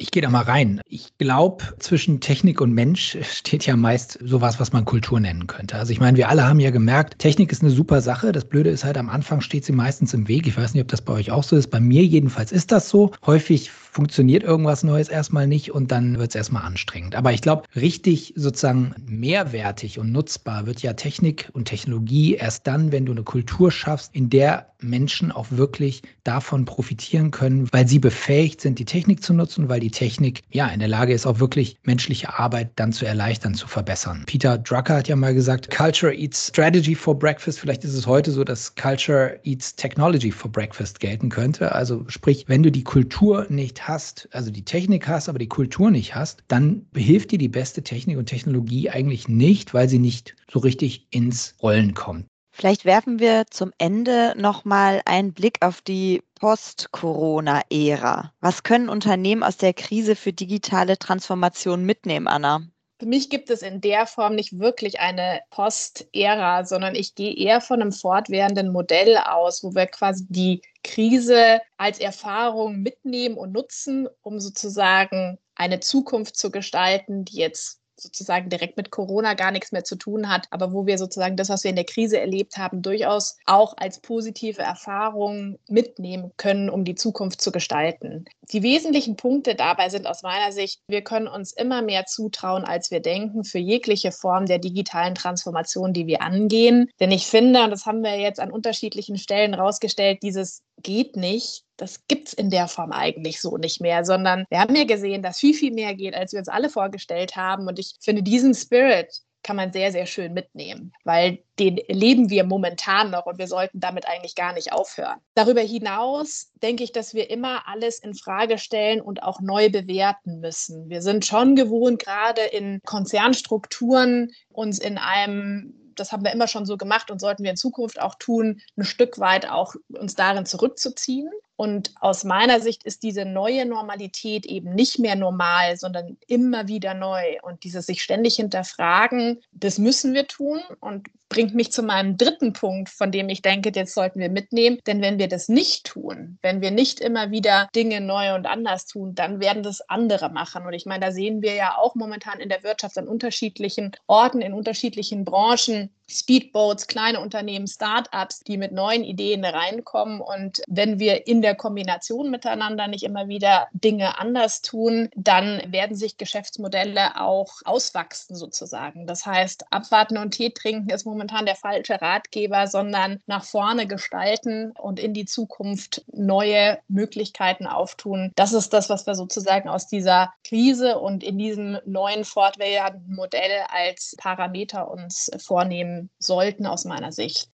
Ich 0.00 0.10
gehe 0.10 0.22
da 0.22 0.30
mal 0.30 0.42
rein. 0.42 0.80
Ich 0.88 1.18
glaube, 1.18 1.64
zwischen 1.78 2.20
Technik 2.20 2.60
und 2.60 2.72
Mensch 2.72 3.18
steht 3.22 3.66
ja 3.66 3.76
meist 3.76 4.18
sowas, 4.22 4.60
was 4.60 4.72
man 4.72 4.84
Kultur 4.84 5.20
nennen 5.20 5.46
könnte. 5.46 5.76
Also 5.76 5.92
ich 5.92 6.00
meine, 6.00 6.16
wir 6.16 6.28
alle 6.28 6.46
haben 6.46 6.60
ja 6.60 6.70
gemerkt, 6.70 7.18
Technik 7.18 7.52
ist 7.52 7.62
eine 7.62 7.70
super 7.70 8.00
Sache. 8.00 8.32
Das 8.32 8.44
Blöde 8.44 8.70
ist 8.70 8.84
halt, 8.84 8.96
am 8.96 9.08
Anfang 9.08 9.40
steht 9.40 9.64
sie 9.64 9.72
meistens 9.72 10.14
im 10.14 10.28
Weg. 10.28 10.46
Ich 10.46 10.56
weiß 10.56 10.74
nicht, 10.74 10.82
ob 10.82 10.88
das 10.88 11.02
bei 11.02 11.12
euch 11.12 11.30
auch 11.30 11.42
so 11.42 11.56
ist. 11.56 11.70
Bei 11.70 11.80
mir 11.80 12.04
jedenfalls 12.04 12.52
ist 12.52 12.72
das 12.72 12.88
so. 12.88 13.12
Häufig 13.26 13.70
funktioniert 13.70 14.44
irgendwas 14.44 14.84
Neues 14.84 15.08
erstmal 15.08 15.48
nicht 15.48 15.72
und 15.72 15.90
dann 15.90 16.18
wird 16.18 16.30
es 16.30 16.36
erstmal 16.36 16.62
anstrengend. 16.62 17.16
Aber 17.16 17.32
ich 17.32 17.42
glaube, 17.42 17.64
richtig 17.74 18.32
sozusagen 18.36 18.94
mehrwertig 19.06 19.98
und 19.98 20.12
nutzbar 20.12 20.66
wird 20.66 20.82
ja 20.82 20.92
Technik 20.92 21.50
und 21.52 21.64
Technologie 21.64 22.34
erst 22.34 22.66
dann, 22.66 22.92
wenn 22.92 23.06
du 23.06 23.12
eine 23.12 23.24
Kultur 23.24 23.72
schaffst, 23.72 24.14
in 24.14 24.30
der 24.30 24.68
Menschen 24.80 25.32
auch 25.32 25.46
wirklich 25.50 26.02
davon 26.22 26.64
profitieren 26.64 27.32
können, 27.32 27.68
weil 27.72 27.88
sie 27.88 27.98
befähigt 27.98 28.60
sind, 28.60 28.78
die 28.78 28.84
Technik 28.84 29.22
zu 29.22 29.34
nutzen, 29.34 29.68
weil 29.68 29.80
die 29.80 29.87
Technik 29.90 30.42
ja 30.50 30.68
in 30.68 30.80
der 30.80 30.88
Lage 30.88 31.12
ist, 31.12 31.26
auch 31.26 31.40
wirklich 31.40 31.78
menschliche 31.82 32.38
Arbeit 32.38 32.70
dann 32.76 32.92
zu 32.92 33.06
erleichtern, 33.06 33.54
zu 33.54 33.66
verbessern. 33.66 34.24
Peter 34.26 34.58
Drucker 34.58 34.96
hat 34.96 35.08
ja 35.08 35.16
mal 35.16 35.34
gesagt, 35.34 35.70
Culture 35.70 36.14
eats 36.14 36.48
strategy 36.48 36.94
for 36.94 37.18
breakfast. 37.18 37.60
Vielleicht 37.60 37.84
ist 37.84 37.94
es 37.94 38.06
heute 38.06 38.30
so, 38.30 38.44
dass 38.44 38.74
Culture 38.74 39.38
eats 39.44 39.74
technology 39.74 40.30
for 40.30 40.50
breakfast 40.50 41.00
gelten 41.00 41.28
könnte. 41.28 41.72
Also 41.72 42.04
sprich, 42.08 42.44
wenn 42.48 42.62
du 42.62 42.70
die 42.70 42.84
Kultur 42.84 43.46
nicht 43.48 43.86
hast, 43.88 44.28
also 44.32 44.50
die 44.50 44.64
Technik 44.64 45.08
hast, 45.08 45.28
aber 45.28 45.38
die 45.38 45.48
Kultur 45.48 45.90
nicht 45.90 46.14
hast, 46.14 46.42
dann 46.48 46.86
hilft 46.94 47.32
dir 47.32 47.38
die 47.38 47.48
beste 47.48 47.82
Technik 47.82 48.18
und 48.18 48.26
Technologie 48.26 48.90
eigentlich 48.90 49.28
nicht, 49.28 49.74
weil 49.74 49.88
sie 49.88 49.98
nicht 49.98 50.36
so 50.50 50.58
richtig 50.58 51.06
ins 51.10 51.54
Rollen 51.62 51.94
kommt. 51.94 52.26
Vielleicht 52.58 52.84
werfen 52.84 53.20
wir 53.20 53.46
zum 53.48 53.72
Ende 53.78 54.34
nochmal 54.36 55.00
einen 55.04 55.32
Blick 55.32 55.64
auf 55.64 55.80
die 55.80 56.24
Post-Corona-Ära. 56.40 58.32
Was 58.40 58.64
können 58.64 58.88
Unternehmen 58.88 59.44
aus 59.44 59.58
der 59.58 59.72
Krise 59.72 60.16
für 60.16 60.32
digitale 60.32 60.98
Transformation 60.98 61.84
mitnehmen, 61.84 62.26
Anna? 62.26 62.66
Für 62.98 63.06
mich 63.06 63.30
gibt 63.30 63.48
es 63.50 63.62
in 63.62 63.80
der 63.80 64.08
Form 64.08 64.34
nicht 64.34 64.58
wirklich 64.58 64.98
eine 64.98 65.40
Post-Ära, 65.50 66.64
sondern 66.64 66.96
ich 66.96 67.14
gehe 67.14 67.32
eher 67.32 67.60
von 67.60 67.80
einem 67.80 67.92
fortwährenden 67.92 68.72
Modell 68.72 69.18
aus, 69.18 69.62
wo 69.62 69.76
wir 69.76 69.86
quasi 69.86 70.26
die 70.28 70.62
Krise 70.82 71.60
als 71.76 72.00
Erfahrung 72.00 72.82
mitnehmen 72.82 73.36
und 73.36 73.52
nutzen, 73.52 74.08
um 74.20 74.40
sozusagen 74.40 75.38
eine 75.54 75.78
Zukunft 75.78 76.36
zu 76.36 76.50
gestalten, 76.50 77.24
die 77.24 77.36
jetzt 77.36 77.78
sozusagen 78.00 78.48
direkt 78.48 78.76
mit 78.76 78.90
Corona 78.90 79.34
gar 79.34 79.50
nichts 79.50 79.72
mehr 79.72 79.84
zu 79.84 79.96
tun 79.96 80.28
hat, 80.28 80.46
aber 80.50 80.72
wo 80.72 80.86
wir 80.86 80.98
sozusagen 80.98 81.36
das, 81.36 81.48
was 81.48 81.64
wir 81.64 81.70
in 81.70 81.76
der 81.76 81.84
Krise 81.84 82.18
erlebt 82.20 82.56
haben, 82.56 82.82
durchaus 82.82 83.36
auch 83.46 83.76
als 83.76 84.00
positive 84.00 84.62
Erfahrung 84.62 85.58
mitnehmen 85.68 86.32
können, 86.36 86.70
um 86.70 86.84
die 86.84 86.94
Zukunft 86.94 87.40
zu 87.40 87.52
gestalten. 87.52 88.24
Die 88.52 88.62
wesentlichen 88.62 89.16
Punkte 89.16 89.54
dabei 89.54 89.88
sind 89.88 90.06
aus 90.06 90.22
meiner 90.22 90.52
Sicht, 90.52 90.80
wir 90.88 91.02
können 91.02 91.28
uns 91.28 91.52
immer 91.52 91.82
mehr 91.82 92.06
zutrauen, 92.06 92.64
als 92.64 92.90
wir 92.90 93.00
denken, 93.00 93.44
für 93.44 93.58
jegliche 93.58 94.12
Form 94.12 94.46
der 94.46 94.58
digitalen 94.58 95.14
Transformation, 95.14 95.92
die 95.92 96.06
wir 96.06 96.22
angehen. 96.22 96.90
Denn 97.00 97.10
ich 97.10 97.26
finde, 97.26 97.62
und 97.64 97.70
das 97.70 97.86
haben 97.86 98.02
wir 98.02 98.18
jetzt 98.18 98.40
an 98.40 98.50
unterschiedlichen 98.50 99.18
Stellen 99.18 99.54
rausgestellt, 99.54 100.22
dieses 100.22 100.62
geht 100.82 101.16
nicht, 101.16 101.64
das 101.76 102.06
gibt 102.08 102.28
es 102.28 102.34
in 102.34 102.50
der 102.50 102.68
Form 102.68 102.92
eigentlich 102.92 103.40
so 103.40 103.56
nicht 103.56 103.80
mehr, 103.80 104.04
sondern 104.04 104.44
wir 104.50 104.60
haben 104.60 104.74
ja 104.74 104.84
gesehen, 104.84 105.22
dass 105.22 105.38
viel, 105.38 105.54
viel 105.54 105.72
mehr 105.72 105.94
geht, 105.94 106.14
als 106.14 106.32
wir 106.32 106.40
uns 106.40 106.48
alle 106.48 106.68
vorgestellt 106.68 107.36
haben. 107.36 107.68
Und 107.68 107.78
ich 107.78 107.94
finde, 108.00 108.22
diesen 108.22 108.54
Spirit 108.54 109.22
kann 109.42 109.56
man 109.56 109.72
sehr, 109.72 109.92
sehr 109.92 110.06
schön 110.06 110.34
mitnehmen, 110.34 110.92
weil 111.04 111.38
den 111.58 111.76
leben 111.88 112.28
wir 112.28 112.44
momentan 112.44 113.10
noch 113.10 113.26
und 113.26 113.38
wir 113.38 113.46
sollten 113.46 113.80
damit 113.80 114.06
eigentlich 114.06 114.34
gar 114.34 114.52
nicht 114.52 114.72
aufhören. 114.72 115.18
Darüber 115.34 115.60
hinaus 115.60 116.50
denke 116.62 116.84
ich, 116.84 116.92
dass 116.92 117.14
wir 117.14 117.30
immer 117.30 117.66
alles 117.66 117.98
in 118.00 118.14
Frage 118.14 118.58
stellen 118.58 119.00
und 119.00 119.22
auch 119.22 119.40
neu 119.40 119.70
bewerten 119.70 120.40
müssen. 120.40 120.90
Wir 120.90 121.02
sind 121.02 121.24
schon 121.24 121.56
gewohnt, 121.56 122.04
gerade 122.04 122.42
in 122.42 122.80
Konzernstrukturen 122.84 124.32
uns 124.50 124.78
in 124.78 124.98
einem 124.98 125.87
das 125.98 126.12
haben 126.12 126.24
wir 126.24 126.32
immer 126.32 126.48
schon 126.48 126.66
so 126.66 126.76
gemacht 126.76 127.10
und 127.10 127.20
sollten 127.20 127.42
wir 127.42 127.50
in 127.50 127.56
Zukunft 127.56 128.00
auch 128.00 128.14
tun, 128.16 128.60
ein 128.76 128.84
Stück 128.84 129.18
weit 129.18 129.48
auch 129.48 129.74
uns 129.88 130.14
darin 130.14 130.46
zurückzuziehen. 130.46 131.30
Und 131.58 131.90
aus 132.00 132.22
meiner 132.22 132.60
Sicht 132.60 132.84
ist 132.84 133.02
diese 133.02 133.24
neue 133.24 133.66
Normalität 133.66 134.46
eben 134.46 134.76
nicht 134.76 135.00
mehr 135.00 135.16
normal, 135.16 135.76
sondern 135.76 136.16
immer 136.28 136.68
wieder 136.68 136.94
neu. 136.94 137.36
Und 137.42 137.64
dieses 137.64 137.86
sich 137.86 138.00
ständig 138.00 138.36
hinterfragen, 138.36 139.40
das 139.50 139.78
müssen 139.78 140.14
wir 140.14 140.28
tun 140.28 140.60
und 140.78 141.08
bringt 141.28 141.56
mich 141.56 141.72
zu 141.72 141.82
meinem 141.82 142.16
dritten 142.16 142.52
Punkt, 142.52 142.90
von 142.90 143.10
dem 143.10 143.28
ich 143.28 143.42
denke, 143.42 143.72
jetzt 143.74 143.92
sollten 143.92 144.20
wir 144.20 144.30
mitnehmen. 144.30 144.78
Denn 144.86 145.02
wenn 145.02 145.18
wir 145.18 145.26
das 145.26 145.48
nicht 145.48 145.84
tun, 145.84 146.38
wenn 146.42 146.60
wir 146.60 146.70
nicht 146.70 147.00
immer 147.00 147.32
wieder 147.32 147.68
Dinge 147.74 148.00
neu 148.00 148.36
und 148.36 148.46
anders 148.46 148.86
tun, 148.86 149.16
dann 149.16 149.40
werden 149.40 149.64
das 149.64 149.80
andere 149.88 150.30
machen. 150.30 150.64
Und 150.64 150.74
ich 150.74 150.86
meine, 150.86 151.06
da 151.06 151.10
sehen 151.10 151.42
wir 151.42 151.54
ja 151.54 151.76
auch 151.76 151.96
momentan 151.96 152.38
in 152.38 152.50
der 152.50 152.62
Wirtschaft 152.62 152.96
an 152.98 153.08
unterschiedlichen 153.08 153.96
Orten, 154.06 154.42
in 154.42 154.54
unterschiedlichen 154.54 155.24
Branchen, 155.24 155.90
Speedboats, 156.10 156.86
kleine 156.86 157.20
Unternehmen, 157.20 157.66
Startups, 157.66 158.40
die 158.40 158.56
mit 158.56 158.72
neuen 158.72 159.04
Ideen 159.04 159.44
reinkommen. 159.44 160.20
Und 160.20 160.62
wenn 160.66 160.98
wir 160.98 161.26
in 161.26 161.42
der 161.42 161.54
Kombination 161.54 162.30
miteinander 162.30 162.88
nicht 162.88 163.04
immer 163.04 163.28
wieder 163.28 163.68
Dinge 163.72 164.18
anders 164.18 164.62
tun, 164.62 165.10
dann 165.14 165.62
werden 165.70 165.96
sich 165.96 166.16
Geschäftsmodelle 166.16 167.20
auch 167.20 167.60
auswachsen 167.64 168.36
sozusagen. 168.36 169.06
Das 169.06 169.26
heißt, 169.26 169.70
abwarten 169.70 170.16
und 170.16 170.30
Tee 170.30 170.50
trinken 170.50 170.88
ist 170.90 171.04
momentan 171.04 171.44
der 171.44 171.56
falsche 171.56 172.00
Ratgeber, 172.00 172.66
sondern 172.66 173.20
nach 173.26 173.44
vorne 173.44 173.86
gestalten 173.86 174.72
und 174.72 174.98
in 174.98 175.12
die 175.12 175.26
Zukunft 175.26 176.04
neue 176.12 176.78
Möglichkeiten 176.88 177.66
auftun. 177.66 178.32
Das 178.36 178.52
ist 178.52 178.72
das, 178.72 178.88
was 178.88 179.06
wir 179.06 179.14
sozusagen 179.14 179.68
aus 179.68 179.86
dieser 179.86 180.32
Krise 180.44 180.98
und 180.98 181.22
in 181.22 181.38
diesem 181.38 181.78
neuen 181.84 182.24
fortwährenden 182.24 183.14
Modell 183.14 183.66
als 183.68 184.14
Parameter 184.18 184.90
uns 184.90 185.30
vornehmen 185.38 185.97
sollten 186.18 186.66
aus 186.66 186.84
meiner 186.84 187.12
Sicht. 187.12 187.48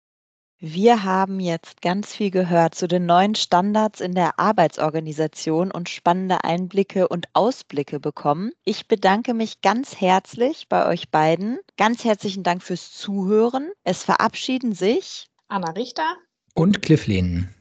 Wir 0.63 1.03
haben 1.03 1.39
jetzt 1.39 1.81
ganz 1.81 2.13
viel 2.13 2.29
gehört 2.29 2.75
zu 2.75 2.87
den 2.87 3.07
neuen 3.07 3.33
Standards 3.33 3.99
in 3.99 4.13
der 4.13 4.37
Arbeitsorganisation 4.37 5.71
und 5.71 5.89
spannende 5.89 6.43
Einblicke 6.43 7.07
und 7.07 7.25
Ausblicke 7.33 7.99
bekommen. 7.99 8.51
Ich 8.63 8.87
bedanke 8.87 9.33
mich 9.33 9.61
ganz 9.61 9.99
herzlich 9.99 10.67
bei 10.69 10.87
euch 10.87 11.09
beiden. 11.09 11.57
Ganz 11.77 12.03
herzlichen 12.03 12.43
Dank 12.43 12.61
fürs 12.61 12.91
Zuhören. 12.91 13.71
Es 13.83 14.03
verabschieden 14.03 14.73
sich 14.73 15.25
Anna 15.47 15.71
Richter 15.71 16.15
und 16.53 16.83
Cliff 16.83 17.07
Lehnen 17.07 17.55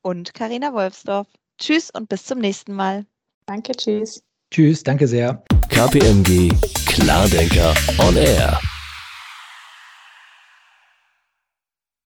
und 0.00 0.32
Karina 0.32 0.72
Wolfsdorf. 0.72 1.26
Tschüss 1.58 1.90
und 1.90 2.08
bis 2.08 2.24
zum 2.24 2.38
nächsten 2.38 2.72
Mal. 2.72 3.04
Danke, 3.44 3.72
tschüss. 3.72 4.22
Tschüss, 4.50 4.82
danke 4.82 5.06
sehr. 5.06 5.42
KPMG 5.68 6.50
Klardenker 6.86 7.74
on 7.98 8.16
Air. 8.16 8.58